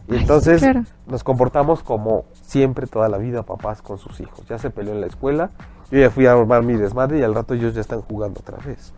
[0.09, 0.83] Y Ay, sí, entonces claro.
[1.07, 4.47] nos comportamos como siempre toda la vida papás con sus hijos.
[4.49, 5.51] Ya se peleó en la escuela
[5.91, 8.59] yo ya fui a armar mi desmadre y al rato ellos ya están jugando otra
[8.59, 8.93] vez.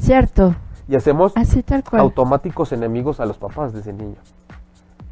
[0.00, 0.56] Cierto,
[0.88, 2.02] y hacemos así tal cual.
[2.02, 4.16] automáticos enemigos a los papás de ese niño.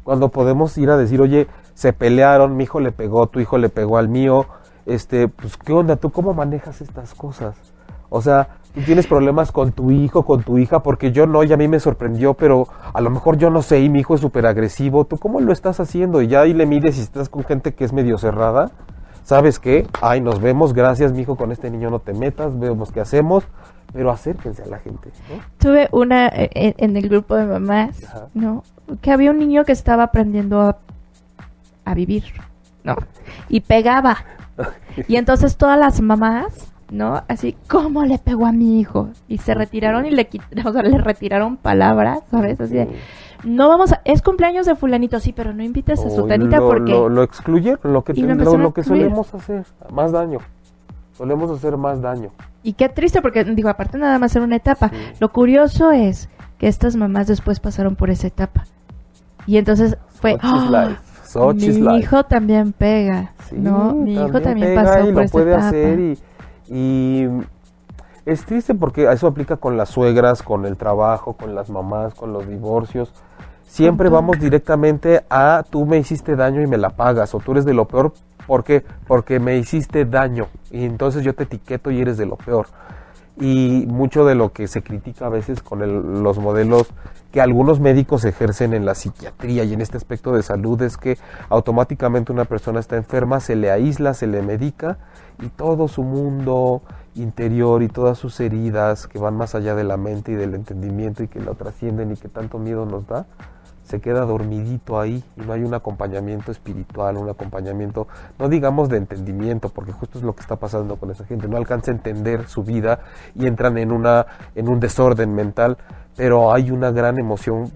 [0.03, 3.69] Cuando podemos ir a decir, oye, se pelearon, mi hijo le pegó, tu hijo le
[3.69, 4.45] pegó al mío,
[4.85, 5.97] este, pues, ¿qué onda?
[5.97, 7.55] ¿Tú cómo manejas estas cosas?
[8.09, 11.51] O sea, tú tienes problemas con tu hijo, con tu hija, porque yo no, y
[11.51, 14.21] a mí me sorprendió, pero a lo mejor yo no sé, y mi hijo es
[14.21, 16.21] súper agresivo, ¿tú cómo lo estás haciendo?
[16.21, 18.71] Y ya ahí le mides y estás con gente que es medio cerrada,
[19.27, 19.85] ¿sabes qué?
[20.01, 23.43] Ay, nos vemos, gracias, mi hijo, con este niño no te metas, vemos qué hacemos,
[23.91, 25.41] pero acérquense a la gente, ¿no?
[25.59, 28.27] Tuve una eh, en, en el grupo de mamás, Ajá.
[28.33, 28.63] ¿no?
[29.01, 30.77] Que había un niño que estaba aprendiendo a,
[31.83, 32.23] a vivir,
[32.85, 32.95] ¿no?
[33.49, 34.17] Y pegaba.
[35.09, 37.21] Y entonces todas las mamás, ¿no?
[37.27, 39.09] Así, ¿cómo le pegó a mi hijo?
[39.27, 40.29] Y se retiraron y le,
[40.65, 42.61] o sea, le retiraron palabras, ¿sabes?
[42.61, 42.87] Así de,
[43.43, 46.91] no vamos a, es cumpleaños de fulanito, sí, pero no invites a sutanita lo, porque...
[46.91, 50.39] lo, lo excluyeron, lo que, Y lo lo, que solemos hacer, más daño.
[51.13, 52.29] Solemos hacer más daño.
[52.63, 54.89] Y qué triste porque, digo, aparte nada más era una etapa.
[54.89, 54.95] Sí.
[55.19, 58.65] Lo curioso es que estas mamás después pasaron por esa etapa.
[59.45, 61.01] Y entonces fue, Such is "Ah, life.
[61.23, 61.97] Such mi is life".
[61.99, 63.93] hijo también pega, Sí, ¿no?
[63.93, 65.67] Mi hijo también pega pasó y por lo esa puede etapa.
[65.69, 66.17] hacer y,
[66.69, 67.27] y
[68.27, 72.33] es triste porque eso aplica con las suegras, con el trabajo, con las mamás, con
[72.33, 73.11] los divorcios.
[73.65, 77.65] Siempre vamos directamente a tú me hiciste daño y me la pagas o tú eres
[77.65, 78.13] de lo peor
[78.45, 78.83] ¿por qué?
[79.07, 82.67] porque me hiciste daño y entonces yo te etiqueto y eres de lo peor.
[83.39, 86.87] Y mucho de lo que se critica a veces con el- los modelos
[87.31, 91.17] que algunos médicos ejercen en la psiquiatría y en este aspecto de salud es que
[91.49, 94.97] automáticamente una persona está enferma, se le aísla, se le medica
[95.41, 96.81] y todo su mundo
[97.17, 101.23] interior y todas sus heridas que van más allá de la mente y del entendimiento
[101.23, 103.25] y que lo trascienden y que tanto miedo nos da,
[103.83, 108.07] se queda dormidito ahí y no hay un acompañamiento espiritual, un acompañamiento,
[108.37, 111.57] no digamos de entendimiento, porque justo es lo que está pasando con esa gente, no
[111.57, 112.99] alcanza a entender su vida
[113.33, 115.77] y entran en una en un desorden mental,
[116.17, 117.71] pero hay una gran emoción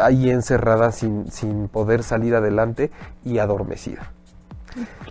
[0.00, 2.90] ahí encerrada sin, sin poder salir adelante
[3.24, 4.12] y adormecida.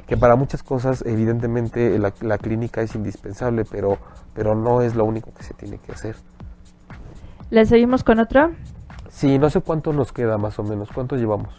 [0.05, 3.97] Que para muchas cosas evidentemente la, la clínica es indispensable, pero,
[4.33, 6.15] pero no es lo único que se tiene que hacer.
[7.49, 8.51] ¿Le seguimos con otro?
[9.09, 10.89] Sí, no sé cuánto nos queda más o menos.
[10.93, 11.53] ¿Cuánto llevamos?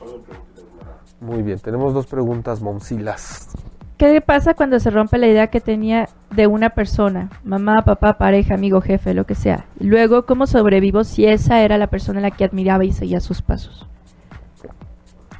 [1.20, 3.48] Muy bien, tenemos dos preguntas moncilas.
[3.96, 8.54] ¿Qué pasa cuando se rompe la idea que tenía de una persona, mamá, papá, pareja,
[8.54, 9.64] amigo, jefe, lo que sea?
[9.80, 13.42] Luego, ¿cómo sobrevivo si esa era la persona a la que admiraba y seguía sus
[13.42, 13.88] pasos?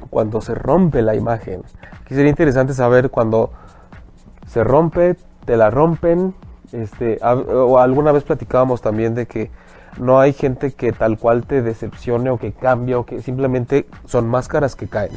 [0.09, 1.61] Cuando se rompe la imagen.
[2.01, 3.51] Aquí sería interesante saber cuando
[4.47, 6.33] se rompe, te la rompen.
[6.71, 9.49] Este, a- o alguna vez platicábamos también de que
[9.99, 14.27] no hay gente que tal cual te decepcione o que cambie o que simplemente son
[14.27, 15.11] máscaras que caen.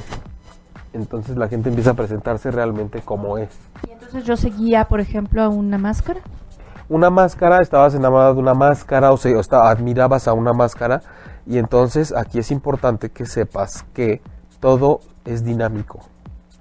[0.94, 3.48] Entonces la gente empieza a presentarse realmente como es.
[3.88, 6.20] Y entonces yo seguía, por ejemplo, a una máscara.
[6.88, 11.00] una máscara, estabas enamorado de una máscara o, se, o esta- admirabas a una máscara
[11.46, 14.20] y entonces aquí es importante que sepas que
[14.62, 16.00] todo es dinámico.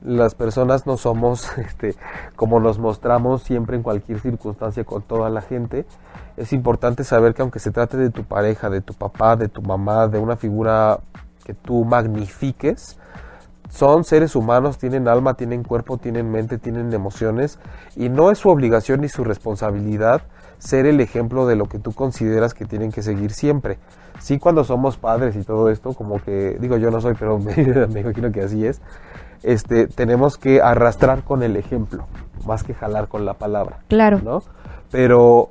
[0.01, 1.95] Las personas no somos este,
[2.35, 5.85] como nos mostramos siempre en cualquier circunstancia con toda la gente.
[6.35, 9.61] Es importante saber que aunque se trate de tu pareja, de tu papá, de tu
[9.61, 10.99] mamá, de una figura
[11.45, 12.97] que tú magnifiques,
[13.69, 17.59] son seres humanos, tienen alma, tienen cuerpo, tienen mente, tienen emociones
[17.95, 20.23] y no es su obligación ni su responsabilidad
[20.61, 23.79] ser el ejemplo de lo que tú consideras que tienen que seguir siempre.
[24.19, 27.55] Sí, cuando somos padres y todo esto, como que, digo yo no soy, pero me,
[27.87, 28.79] me imagino que así es,
[29.41, 32.05] este, tenemos que arrastrar con el ejemplo,
[32.45, 33.79] más que jalar con la palabra.
[33.87, 34.19] Claro.
[34.23, 34.43] ¿no?
[34.91, 35.49] Pero,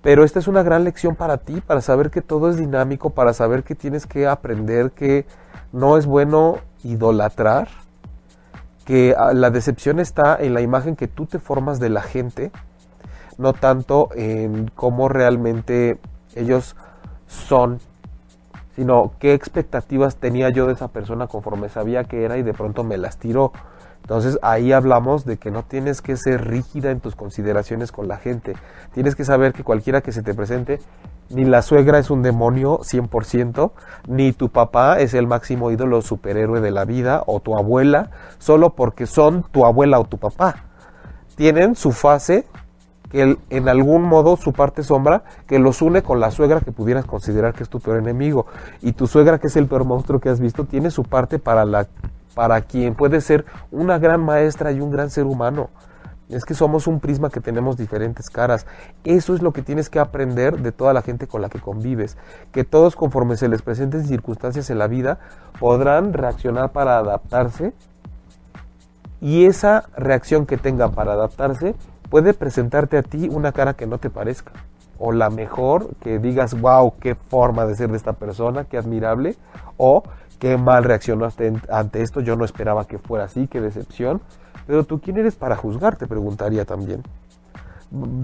[0.00, 3.34] pero esta es una gran lección para ti, para saber que todo es dinámico, para
[3.34, 5.26] saber que tienes que aprender que
[5.72, 7.68] no es bueno idolatrar,
[8.86, 12.50] que ah, la decepción está en la imagen que tú te formas de la gente,
[13.40, 15.98] no tanto en cómo realmente
[16.34, 16.76] ellos
[17.26, 17.80] son,
[18.76, 22.84] sino qué expectativas tenía yo de esa persona conforme sabía que era y de pronto
[22.84, 23.52] me las tiró.
[24.02, 28.16] Entonces ahí hablamos de que no tienes que ser rígida en tus consideraciones con la
[28.16, 28.54] gente.
[28.92, 30.80] Tienes que saber que cualquiera que se te presente,
[31.28, 33.70] ni la suegra es un demonio 100%,
[34.08, 38.70] ni tu papá es el máximo ídolo superhéroe de la vida, o tu abuela, solo
[38.70, 40.64] porque son tu abuela o tu papá.
[41.36, 42.46] Tienen su fase,
[43.10, 47.04] que en algún modo su parte sombra, que los une con la suegra que pudieras
[47.04, 48.46] considerar que es tu peor enemigo.
[48.80, 51.64] Y tu suegra, que es el peor monstruo que has visto, tiene su parte para
[51.64, 51.88] la
[52.34, 55.68] para quien puede ser una gran maestra y un gran ser humano.
[56.28, 58.66] Es que somos un prisma que tenemos diferentes caras.
[59.02, 62.16] Eso es lo que tienes que aprender de toda la gente con la que convives.
[62.52, 65.18] Que todos conforme se les presenten circunstancias en la vida
[65.58, 67.72] podrán reaccionar para adaptarse
[69.20, 71.74] y esa reacción que tengan para adaptarse
[72.10, 74.52] puede presentarte a ti una cara que no te parezca.
[74.98, 79.36] O la mejor, que digas, wow, qué forma de ser de esta persona, qué admirable.
[79.78, 80.02] O
[80.38, 84.20] qué mal reaccionaste en- ante esto, yo no esperaba que fuera así, qué decepción.
[84.66, 85.96] Pero tú, ¿quién eres para juzgar?
[85.96, 87.02] Te preguntaría también.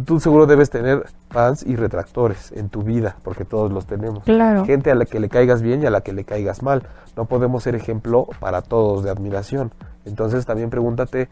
[0.04, 4.22] Tú seguro debes tener fans y retractores en tu vida, porque todos los tenemos.
[4.22, 4.64] Claro.
[4.64, 6.84] Gente a la que le caigas bien y a la que le caigas mal.
[7.16, 9.72] No podemos ser ejemplo para todos de admiración.
[10.04, 11.28] Entonces también pregúntate,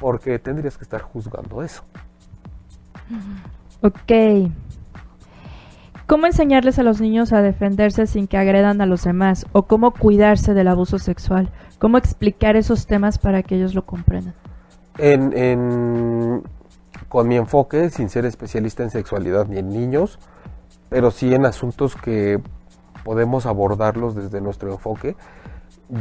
[0.00, 1.82] ¿por qué tendrías que estar juzgando eso?
[3.82, 4.50] Ok.
[6.06, 9.46] ¿Cómo enseñarles a los niños a defenderse sin que agredan a los demás?
[9.52, 11.50] ¿O cómo cuidarse del abuso sexual?
[11.78, 14.34] ¿Cómo explicar esos temas para que ellos lo comprendan?
[14.98, 16.42] En, en-
[17.08, 20.18] con mi enfoque, sin ser especialista en sexualidad ni en niños,
[20.88, 22.40] pero sí en asuntos que
[23.04, 25.16] podemos abordarlos desde nuestro enfoque.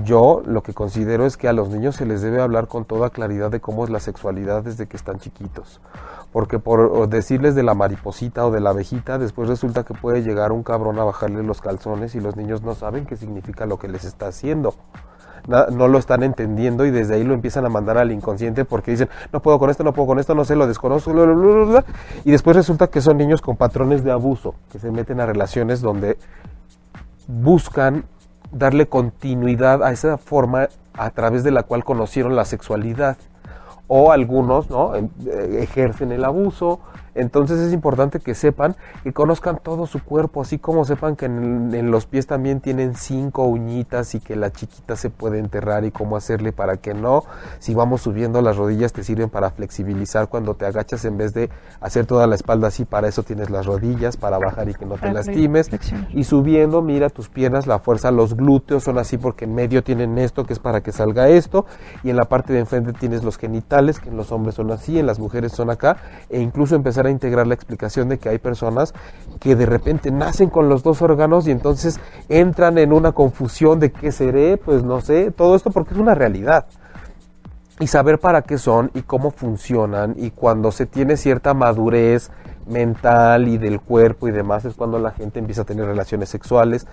[0.03, 3.09] Yo lo que considero es que a los niños se les debe hablar con toda
[3.09, 5.81] claridad de cómo es la sexualidad desde que están chiquitos.
[6.31, 10.51] Porque por decirles de la mariposita o de la abejita, después resulta que puede llegar
[10.51, 13.87] un cabrón a bajarle los calzones y los niños no saben qué significa lo que
[13.87, 14.75] les está haciendo
[15.47, 19.09] no lo están entendiendo y desde ahí lo empiezan a mandar al inconsciente porque dicen,
[19.31, 21.11] no puedo con esto, no puedo con esto, no sé, lo desconozco,
[22.23, 25.81] y después resulta que son niños con patrones de abuso, que se meten a relaciones
[25.81, 26.17] donde
[27.27, 28.05] buscan
[28.51, 33.17] darle continuidad a esa forma a través de la cual conocieron la sexualidad.
[33.87, 34.95] O algunos ¿no?
[34.95, 35.09] Eh,
[35.61, 36.79] ejercen el abuso,
[37.19, 41.91] entonces es importante que sepan, que conozcan todo su cuerpo, así como sepan que en,
[41.91, 46.15] los pies también tienen cinco uñitas y que la chiquita se puede enterrar y cómo
[46.15, 47.23] hacerle para que no.
[47.59, 51.49] Si vamos subiendo las rodillas te sirven para flexibilizar cuando te agachas en vez de
[51.81, 54.95] hacer toda la espalda así, para eso tienes las rodillas, para bajar y que no
[54.95, 55.69] te lastimes.
[56.13, 60.17] Y subiendo, mira tus piernas, la fuerza, los glúteos son así porque en medio tienen
[60.17, 61.65] esto que es para que salga esto
[62.03, 64.99] y en la parte de enfrente tienes los genitales que en los hombres son así,
[64.99, 65.97] en las mujeres son acá
[66.29, 68.93] e incluso empezar a integrar la explicación de que hay personas
[69.39, 73.91] que de repente nacen con los dos órganos y entonces entran en una confusión de
[73.91, 76.65] qué seré, pues no sé, todo esto porque es una realidad.
[77.79, 82.29] Y saber para qué son y cómo funcionan y cuando se tiene cierta madurez
[82.67, 86.87] mental y del cuerpo y demás es cuando la gente empieza a tener relaciones sexuales.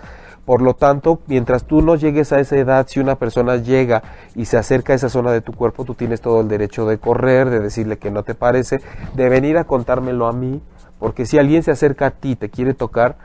[0.47, 4.01] Por lo tanto, mientras tú no llegues a esa edad, si una persona llega
[4.33, 6.99] y se acerca a esa zona de tu cuerpo, tú tienes todo el derecho de
[6.99, 8.77] correr, de decirle que no te parece,
[9.13, 10.61] de venir a contármelo a mí,
[10.99, 13.17] porque si alguien se acerca a ti, te quiere tocar,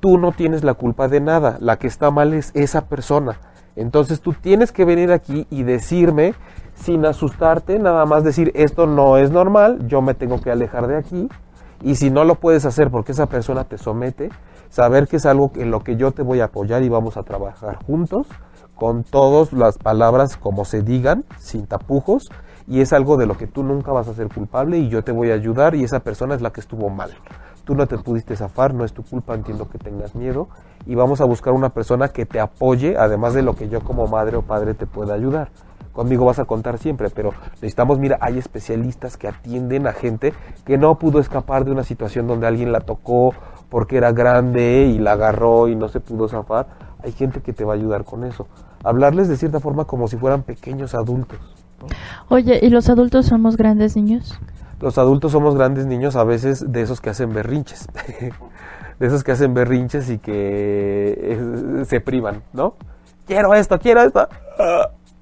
[0.00, 3.38] tú no tienes la culpa de nada, la que está mal es esa persona.
[3.76, 6.34] Entonces tú tienes que venir aquí y decirme,
[6.74, 10.96] sin asustarte, nada más decir, esto no es normal, yo me tengo que alejar de
[10.96, 11.28] aquí,
[11.82, 14.30] y si no lo puedes hacer porque esa persona te somete,
[14.74, 17.22] saber que es algo en lo que yo te voy a apoyar y vamos a
[17.22, 18.26] trabajar juntos
[18.74, 22.24] con todas las palabras como se digan, sin tapujos,
[22.66, 25.12] y es algo de lo que tú nunca vas a ser culpable y yo te
[25.12, 27.12] voy a ayudar y esa persona es la que estuvo mal.
[27.62, 30.48] Tú no te pudiste zafar, no es tu culpa, entiendo que tengas miedo
[30.86, 34.08] y vamos a buscar una persona que te apoye, además de lo que yo como
[34.08, 35.50] madre o padre te pueda ayudar.
[35.92, 40.76] Conmigo vas a contar siempre, pero necesitamos, mira, hay especialistas que atienden a gente que
[40.76, 43.32] no pudo escapar de una situación donde alguien la tocó
[43.74, 46.68] porque era grande y la agarró y no se pudo zafar,
[47.02, 48.46] hay gente que te va a ayudar con eso.
[48.84, 51.40] Hablarles de cierta forma como si fueran pequeños adultos.
[52.28, 54.38] Oye, ¿y los adultos somos grandes niños?
[54.80, 57.88] Los adultos somos grandes niños a veces de esos que hacen berrinches.
[59.00, 62.74] de esos que hacen berrinches y que eh, se privan, ¿no?
[63.26, 64.28] Quiero esto, quiero esto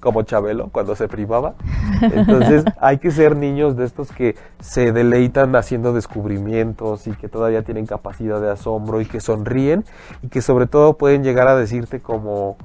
[0.03, 1.53] como Chabelo cuando se privaba.
[2.01, 7.63] Entonces hay que ser niños de estos que se deleitan haciendo descubrimientos y que todavía
[7.63, 9.85] tienen capacidad de asombro y que sonríen
[10.21, 12.57] y que sobre todo pueden llegar a decirte como,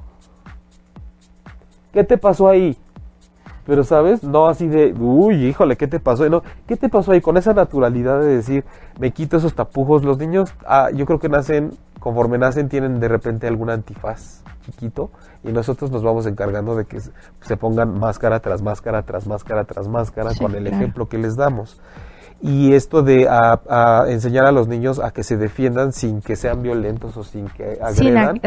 [1.93, 2.77] ¿qué te pasó ahí?
[3.65, 4.21] Pero, ¿sabes?
[4.23, 6.27] No así de, uy, híjole, ¿qué te pasó?
[6.27, 7.21] No, ¿qué te pasó ahí?
[7.21, 8.65] Con esa naturalidad de decir,
[8.99, 10.03] me quito esos tapujos.
[10.03, 15.11] Los niños, ah, yo creo que nacen, conforme nacen, tienen de repente algún antifaz chiquito
[15.43, 19.87] y nosotros nos vamos encargando de que se pongan máscara tras máscara tras máscara tras
[19.87, 21.81] máscara con el ejemplo que les damos.
[22.41, 26.61] Y esto de a, enseñar a los niños a que se defiendan sin que sean
[26.61, 28.39] violentos o sin que agredan.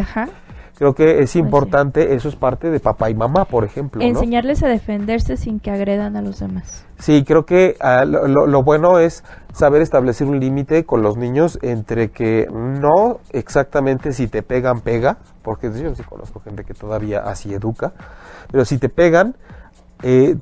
[0.82, 4.02] Creo que es importante, eso es parte de papá y mamá, por ejemplo.
[4.02, 6.84] Enseñarles a defenderse sin que agredan a los demás.
[6.98, 9.22] Sí, creo que ah, lo, bueno es
[9.52, 15.18] saber establecer un límite con los niños entre que no exactamente si te pegan, pega,
[15.42, 17.92] porque yo sí conozco gente que todavía así educa,
[18.50, 19.36] pero si te pegan,
[20.02, 20.34] eh,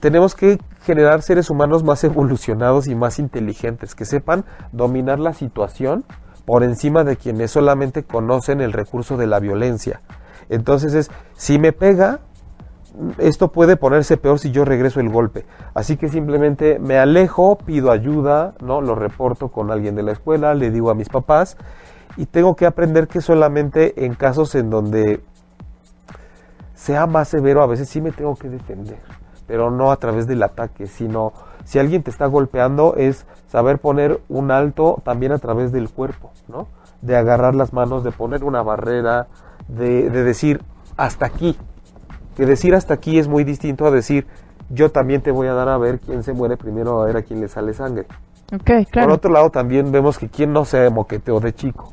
[0.00, 6.06] tenemos que generar seres humanos más evolucionados y más inteligentes, que sepan dominar la situación
[6.44, 10.00] por encima de quienes solamente conocen el recurso de la violencia.
[10.48, 12.20] Entonces es, si me pega,
[13.18, 15.46] esto puede ponerse peor si yo regreso el golpe.
[15.74, 18.80] Así que simplemente me alejo, pido ayuda, ¿no?
[18.80, 21.56] Lo reporto con alguien de la escuela, le digo a mis papás
[22.16, 25.22] y tengo que aprender que solamente en casos en donde
[26.74, 28.98] sea más severo, a veces sí me tengo que defender,
[29.46, 31.32] pero no a través del ataque, sino
[31.64, 36.30] si alguien te está golpeando es saber poner un alto también a través del cuerpo,
[36.48, 36.68] ¿no?
[37.00, 39.26] De agarrar las manos, de poner una barrera,
[39.68, 40.62] de, decir
[40.96, 41.56] hasta aquí.
[42.36, 44.26] Que decir hasta aquí es muy distinto a decir
[44.70, 47.22] yo también te voy a dar a ver quién se muere primero, a ver a
[47.22, 48.06] quién le sale sangre.
[48.54, 49.08] Okay, claro.
[49.08, 51.92] Por otro lado, también vemos que quién no se moqueteó de chico.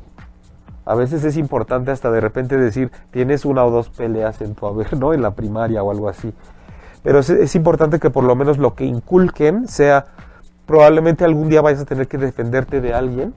[0.84, 4.66] A veces es importante hasta de repente decir, tienes una o dos peleas en tu
[4.66, 5.12] haber, ¿no?
[5.12, 6.32] En la primaria o algo así.
[7.02, 10.06] Pero es, importante que por lo menos lo que inculquen sea,
[10.66, 13.34] probablemente algún día vayas a tener que defenderte de alguien,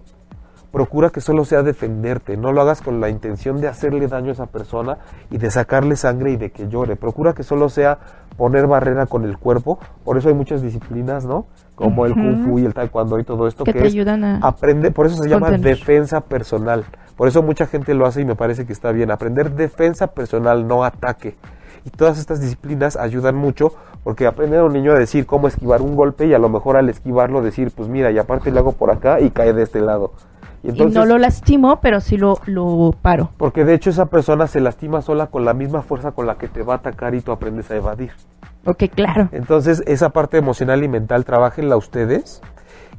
[0.72, 4.34] procura que solo sea defenderte, no lo hagas con la intención de hacerle daño a
[4.34, 4.98] esa persona
[5.30, 6.96] y de sacarle sangre y de que llore.
[6.96, 8.00] Procura que solo sea
[8.36, 9.80] poner barrera con el cuerpo.
[10.04, 11.46] Por eso hay muchas disciplinas, ¿no?
[11.76, 14.24] Como el kung fu y el taekwondo y todo esto Que que, te es ayudan
[14.24, 15.78] a aprende, por eso se llama contener.
[15.78, 16.86] defensa personal.
[17.16, 19.12] Por eso mucha gente lo hace y me parece que está bien.
[19.12, 21.36] Aprender defensa personal, no ataque.
[21.86, 23.74] Y todas estas disciplinas ayudan mucho
[24.04, 26.78] porque aprender a un niño a decir cómo esquivar un golpe y a lo mejor
[26.78, 29.82] al esquivarlo decir, pues mira, y aparte le hago por acá y cae de este
[29.82, 30.12] lado.
[30.64, 33.32] Y y no lo lastimo, pero sí lo, lo paro.
[33.38, 36.48] Porque de hecho esa persona se lastima sola con la misma fuerza con la que
[36.48, 38.12] te va a atacar y tú aprendes a evadir.
[38.66, 39.28] Ok, claro.
[39.34, 42.42] Entonces, esa parte emocional y mental, trabajenla ustedes.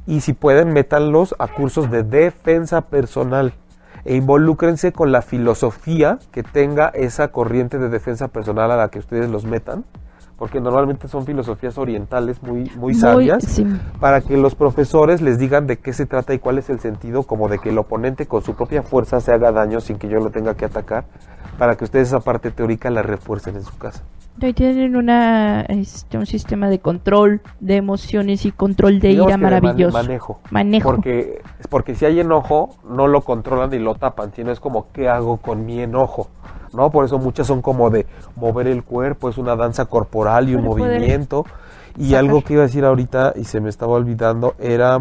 [0.05, 3.53] Y si pueden, métanlos a cursos de defensa personal.
[4.05, 8.99] E involúcrense con la filosofía que tenga esa corriente de defensa personal a la que
[8.99, 9.83] ustedes los metan.
[10.37, 13.43] Porque normalmente son filosofías orientales muy, muy sabias.
[13.43, 13.65] sí.
[13.99, 17.23] Para que los profesores les digan de qué se trata y cuál es el sentido,
[17.23, 20.19] como de que el oponente con su propia fuerza se haga daño sin que yo
[20.19, 21.05] lo tenga que atacar.
[21.57, 24.03] Para que ustedes esa parte teórica la refuercen en su casa.
[24.55, 29.97] Tienen una, este, un sistema de control de emociones y control de Digamos ira maravilloso.
[29.97, 30.39] manejo.
[30.51, 30.89] Manejo.
[30.89, 35.07] Porque, porque si hay enojo, no lo controlan y lo tapan, sino es como, ¿qué
[35.07, 36.27] hago con mi enojo?
[36.73, 36.91] ¿No?
[36.91, 38.05] Por eso muchas son como de
[38.35, 41.45] mover el cuerpo, es una danza corporal y un Para movimiento.
[41.97, 42.19] Y sacar.
[42.19, 44.99] algo que iba a decir ahorita y se me estaba olvidando era,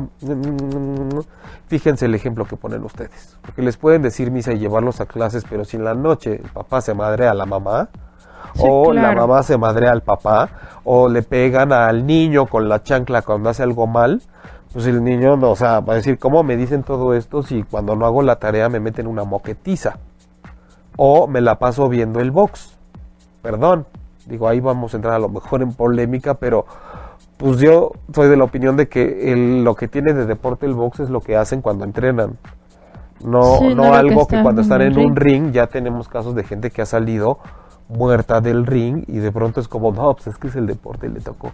[1.66, 5.44] fíjense el ejemplo que ponen ustedes, porque les pueden decir misa y llevarlos a clases,
[5.50, 7.88] pero si en la noche el papá se madrea a la mamá,
[8.54, 10.48] Sí, o la mamá se madrea al papá,
[10.84, 14.22] o le pegan al niño con la chancla cuando hace algo mal,
[14.72, 17.62] pues el niño, no, o sea, va a decir, ¿cómo me dicen todo esto si
[17.62, 19.98] cuando no hago la tarea me meten una moquetiza?
[20.96, 22.76] O me la paso viendo el box.
[23.42, 23.86] Perdón,
[24.26, 26.66] digo, ahí vamos a entrar a lo mejor en polémica, pero
[27.36, 30.74] pues yo soy de la opinión de que el- lo que tiene de deporte el
[30.74, 32.38] box es lo que hacen cuando entrenan.
[33.24, 35.44] No, Sí, no, no lo que algo que, cuando están en un ring.
[35.44, 37.38] ring ya tenemos casos de gente que ha salido
[37.88, 41.06] muerta del ring y de pronto es como, no, pues es que es el deporte
[41.06, 41.52] y le tocó.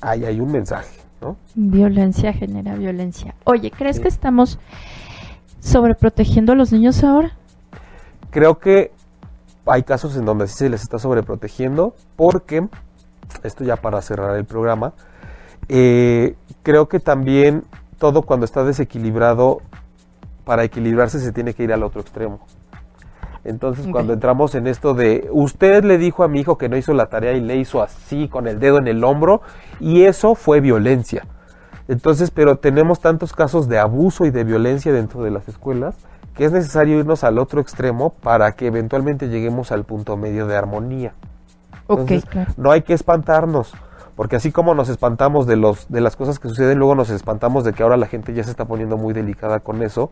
[0.00, 1.36] Ahí hay un mensaje, ¿no?
[1.54, 3.34] Violencia genera violencia.
[3.44, 4.02] Oye, ¿crees Sí.
[4.02, 4.58] que estamos
[5.60, 7.32] sobreprotegiendo a los niños ahora?
[8.30, 8.92] Creo que
[9.66, 12.66] hay casos en donde sí se les está sobreprotegiendo porque,
[13.44, 14.92] esto ya para cerrar el programa,
[15.68, 17.62] eh, creo que también
[17.98, 19.58] todo cuando está desequilibrado,
[20.44, 22.40] para equilibrarse se tiene que ir al otro extremo.
[23.44, 26.94] Entonces, cuando entramos en esto de, usted le dijo a mi hijo que no hizo
[26.94, 29.42] la tarea y le hizo así con el dedo en el hombro,
[29.80, 31.26] y eso fue violencia.
[31.88, 35.96] Entonces, pero tenemos tantos casos de abuso y de violencia dentro de las escuelas
[36.34, 40.56] que es necesario irnos al otro extremo para que eventualmente lleguemos al punto medio de
[40.56, 41.12] armonía.
[41.86, 42.52] Ok, Entonces, claro.
[42.56, 43.74] no hay que espantarnos,
[44.16, 47.64] porque así como nos espantamos de los de las cosas que suceden, luego nos espantamos
[47.64, 50.10] de que ahora la gente ya se está poniendo muy delicada con eso,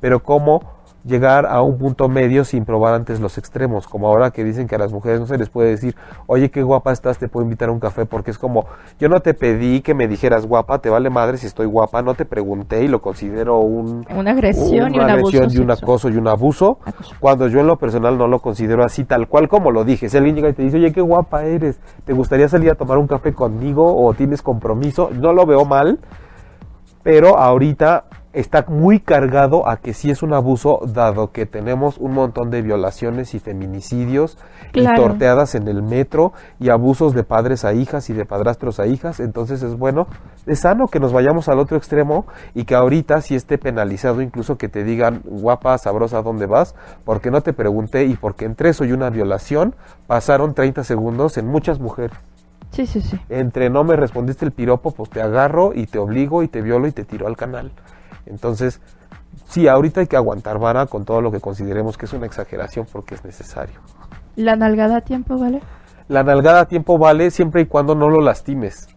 [0.00, 4.44] pero cómo llegar a un punto medio sin probar antes los extremos, como ahora que
[4.44, 5.94] dicen que a las mujeres no se les puede decir,
[6.26, 8.66] oye, qué guapa estás, te puedo invitar a un café, porque es como,
[8.98, 12.14] yo no te pedí que me dijeras guapa, te vale madre si estoy guapa, no
[12.14, 15.70] te pregunté y lo considero un, Una agresión y un una abuso agresión y un
[15.70, 17.14] acoso y un abuso, Acoso.
[17.20, 20.08] cuando yo en lo personal no lo considero así tal cual como lo dije.
[20.08, 22.98] Si alguien llega y te dice, oye, qué guapa eres, ¿te gustaría salir a tomar
[22.98, 25.10] un café conmigo o tienes compromiso?
[25.12, 25.98] No lo veo mal,
[27.02, 32.12] pero ahorita está muy cargado a que sí es un abuso, dado que tenemos un
[32.12, 34.38] montón de violaciones y feminicidios
[34.70, 34.94] Claro.
[34.96, 38.86] y torteadas en el metro y abusos de padres a hijas y de padrastros a
[38.86, 39.18] hijas.
[39.18, 40.06] Entonces es bueno,
[40.46, 42.24] es sano que nos vayamos al otro extremo
[42.54, 46.76] y que ahorita sí esté penalizado incluso que te digan guapa, sabrosa, ¿dónde vas?
[47.04, 49.74] Porque no te pregunté y porque entre eso y una violación
[50.06, 52.16] pasaron 30 segundos en muchas mujeres
[52.70, 53.18] Sí, sí, sí.
[53.28, 56.86] entre no me respondiste el piropo, pues te agarro y te obligo y te violo
[56.86, 57.72] y te tiro al canal.
[58.26, 58.80] Entonces,
[59.48, 62.86] sí, ahorita hay que aguantar vara con todo lo que consideremos que es una exageración
[62.90, 63.80] porque es necesario.
[64.36, 65.60] La nalgada a tiempo, ¿vale?
[66.08, 68.88] La nalgada a tiempo vale siempre y cuando no lo lastimes.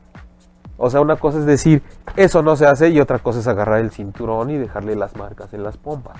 [0.77, 1.83] O sea, una cosa es decir,
[2.15, 5.53] eso no se hace y otra cosa es agarrar el cinturón y dejarle las marcas
[5.53, 6.17] en las pompas.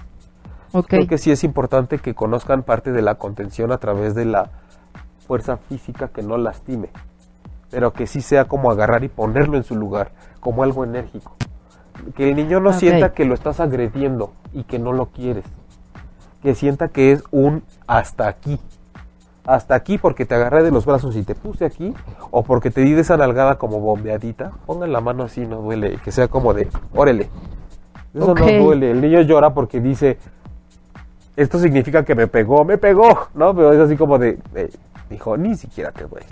[0.72, 0.88] Ok.
[0.88, 4.50] Creo que sí es importante que conozcan parte de la contención a través de la
[5.28, 6.90] fuerza física que no lastime,
[7.74, 11.36] pero que sí sea como agarrar y ponerlo en su lugar, como algo enérgico.
[12.16, 15.44] Que el niño no sienta que lo estás agrediendo y que no lo quieres.
[16.44, 18.60] Que sienta que es un hasta aquí.
[19.48, 21.96] Hasta aquí porque te agarré de los brazos y te puse aquí,
[22.30, 24.52] o porque te di de esa nalgada como bombeadita.
[24.68, 25.98] Pongan la mano así, no duele.
[26.04, 27.28] Que sea como de, órele.
[28.14, 28.92] Eso no duele.
[28.92, 30.20] El niño llora porque dice,
[31.36, 33.56] esto significa que me pegó, me pegó, ¿no?
[33.56, 34.70] Pero es así como de, eh,
[35.10, 36.28] dijo, ni siquiera te duele,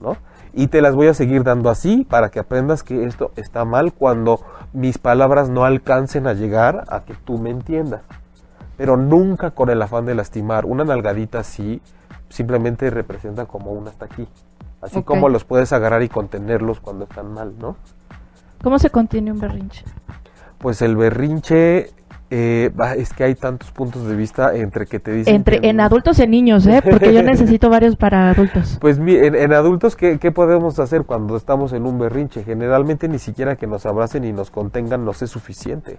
[0.00, 0.16] ¿no?
[0.52, 3.92] Y te las voy a seguir dando así para que aprendas que esto está mal
[3.92, 4.40] cuando
[4.72, 8.02] mis palabras no alcancen a llegar a que tú me entiendas.
[8.76, 10.64] Pero nunca con el afán de lastimar.
[10.64, 11.80] Una nalgadita así
[12.28, 14.28] simplemente representa como un hasta aquí.
[14.80, 17.76] Así como los puedes agarrar y contenerlos cuando están mal, ¿no?
[18.62, 19.84] ¿Cómo se contiene un berrinche?
[20.58, 21.90] Pues el berrinche,
[22.30, 25.34] eh, es que hay tantos puntos de vista entre que te dicen...
[25.34, 26.80] Entre, que- en adultos y en niños, ¿eh?
[26.82, 28.78] Porque yo necesito varios para adultos.
[28.80, 32.44] Pues en, en adultos, ¿qué, ¿qué podemos hacer cuando estamos en un berrinche?
[32.44, 35.98] Generalmente ni siquiera que nos abracen y nos contengan nos es suficiente.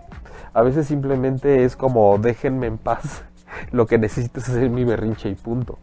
[0.53, 3.23] A veces simplemente es como déjenme en paz.
[3.71, 5.80] Lo que necesito es hacer mi berrinche y punto.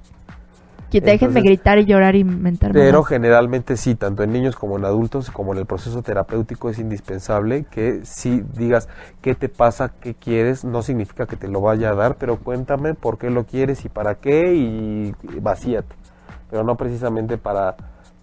[0.91, 4.79] Que déjenme Entonces- gritar y llorar y mentar Pero generalmente sí, tanto en niños como
[4.79, 8.89] en adultos, como en el proceso terapéutico es indispensable que si digas
[9.21, 12.95] qué te pasa, qué quieres, no significa que te lo vaya a dar, pero cuéntame
[12.95, 15.95] por qué lo quieres y para qué y vacíate.
[16.51, 17.75] Pero no precisamente para,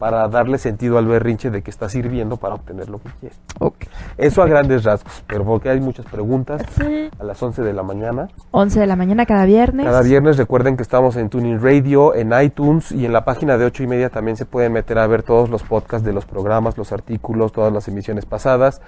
[0.04, 3.39] para darle sentido al berrinche de que estás sirviendo para obtener lo que quieres.
[3.60, 3.86] Ok.
[4.18, 7.10] Eso a grandes rasgos, pero porque hay muchas preguntas Sí.
[7.18, 8.28] a las 11 de la mañana.
[8.51, 9.86] 11 de la mañana cada viernes.
[9.86, 13.64] Cada viernes recuerden que estamos en Tuning Radio, en iTunes y en la página de
[13.64, 16.78] 8 y media también se pueden meter a ver todos los podcasts de los programas,
[16.78, 18.82] los artículos, todas las emisiones pasadas.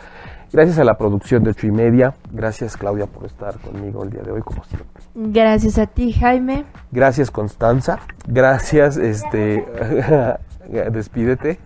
[0.52, 2.14] Gracias a la producción de 8 y media.
[2.34, 5.02] Gracias Claudia por estar conmigo el día de hoy como siempre.
[5.16, 6.66] Gracias a ti, Jaime.
[6.92, 8.00] Gracias Constanza.
[8.28, 9.66] Gracias, este,
[10.92, 11.60] despídete.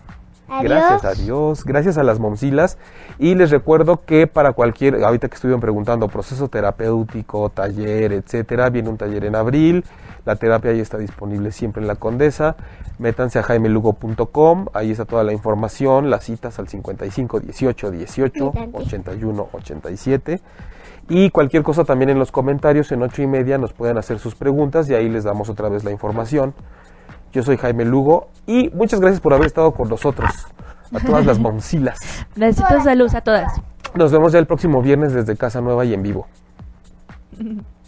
[0.61, 2.77] Gracias a Dios, gracias a las momsilas.
[3.19, 8.89] Y les recuerdo que para cualquier, ahorita que estuvieron preguntando, proceso terapéutico, taller, etcétera, viene
[8.89, 9.85] un taller en abril.
[10.25, 12.55] La terapia ya está disponible siempre en la Condesa.
[12.97, 19.49] Métanse a jaimelugo.com, ahí está toda la información, las citas al 55 18 18 81
[19.53, 20.41] 87.
[21.09, 24.35] Y cualquier cosa también en los comentarios en ocho y media nos pueden hacer sus
[24.35, 26.53] preguntas y ahí les damos otra vez la información.
[27.31, 30.31] Yo soy Jaime Lugo y muchas gracias por haber estado con nosotros.
[30.93, 31.99] A todas las momsilas.
[32.35, 33.53] Besitos de luz a todas.
[33.95, 36.27] Nos vemos ya el próximo viernes desde Casa Nueva y en vivo.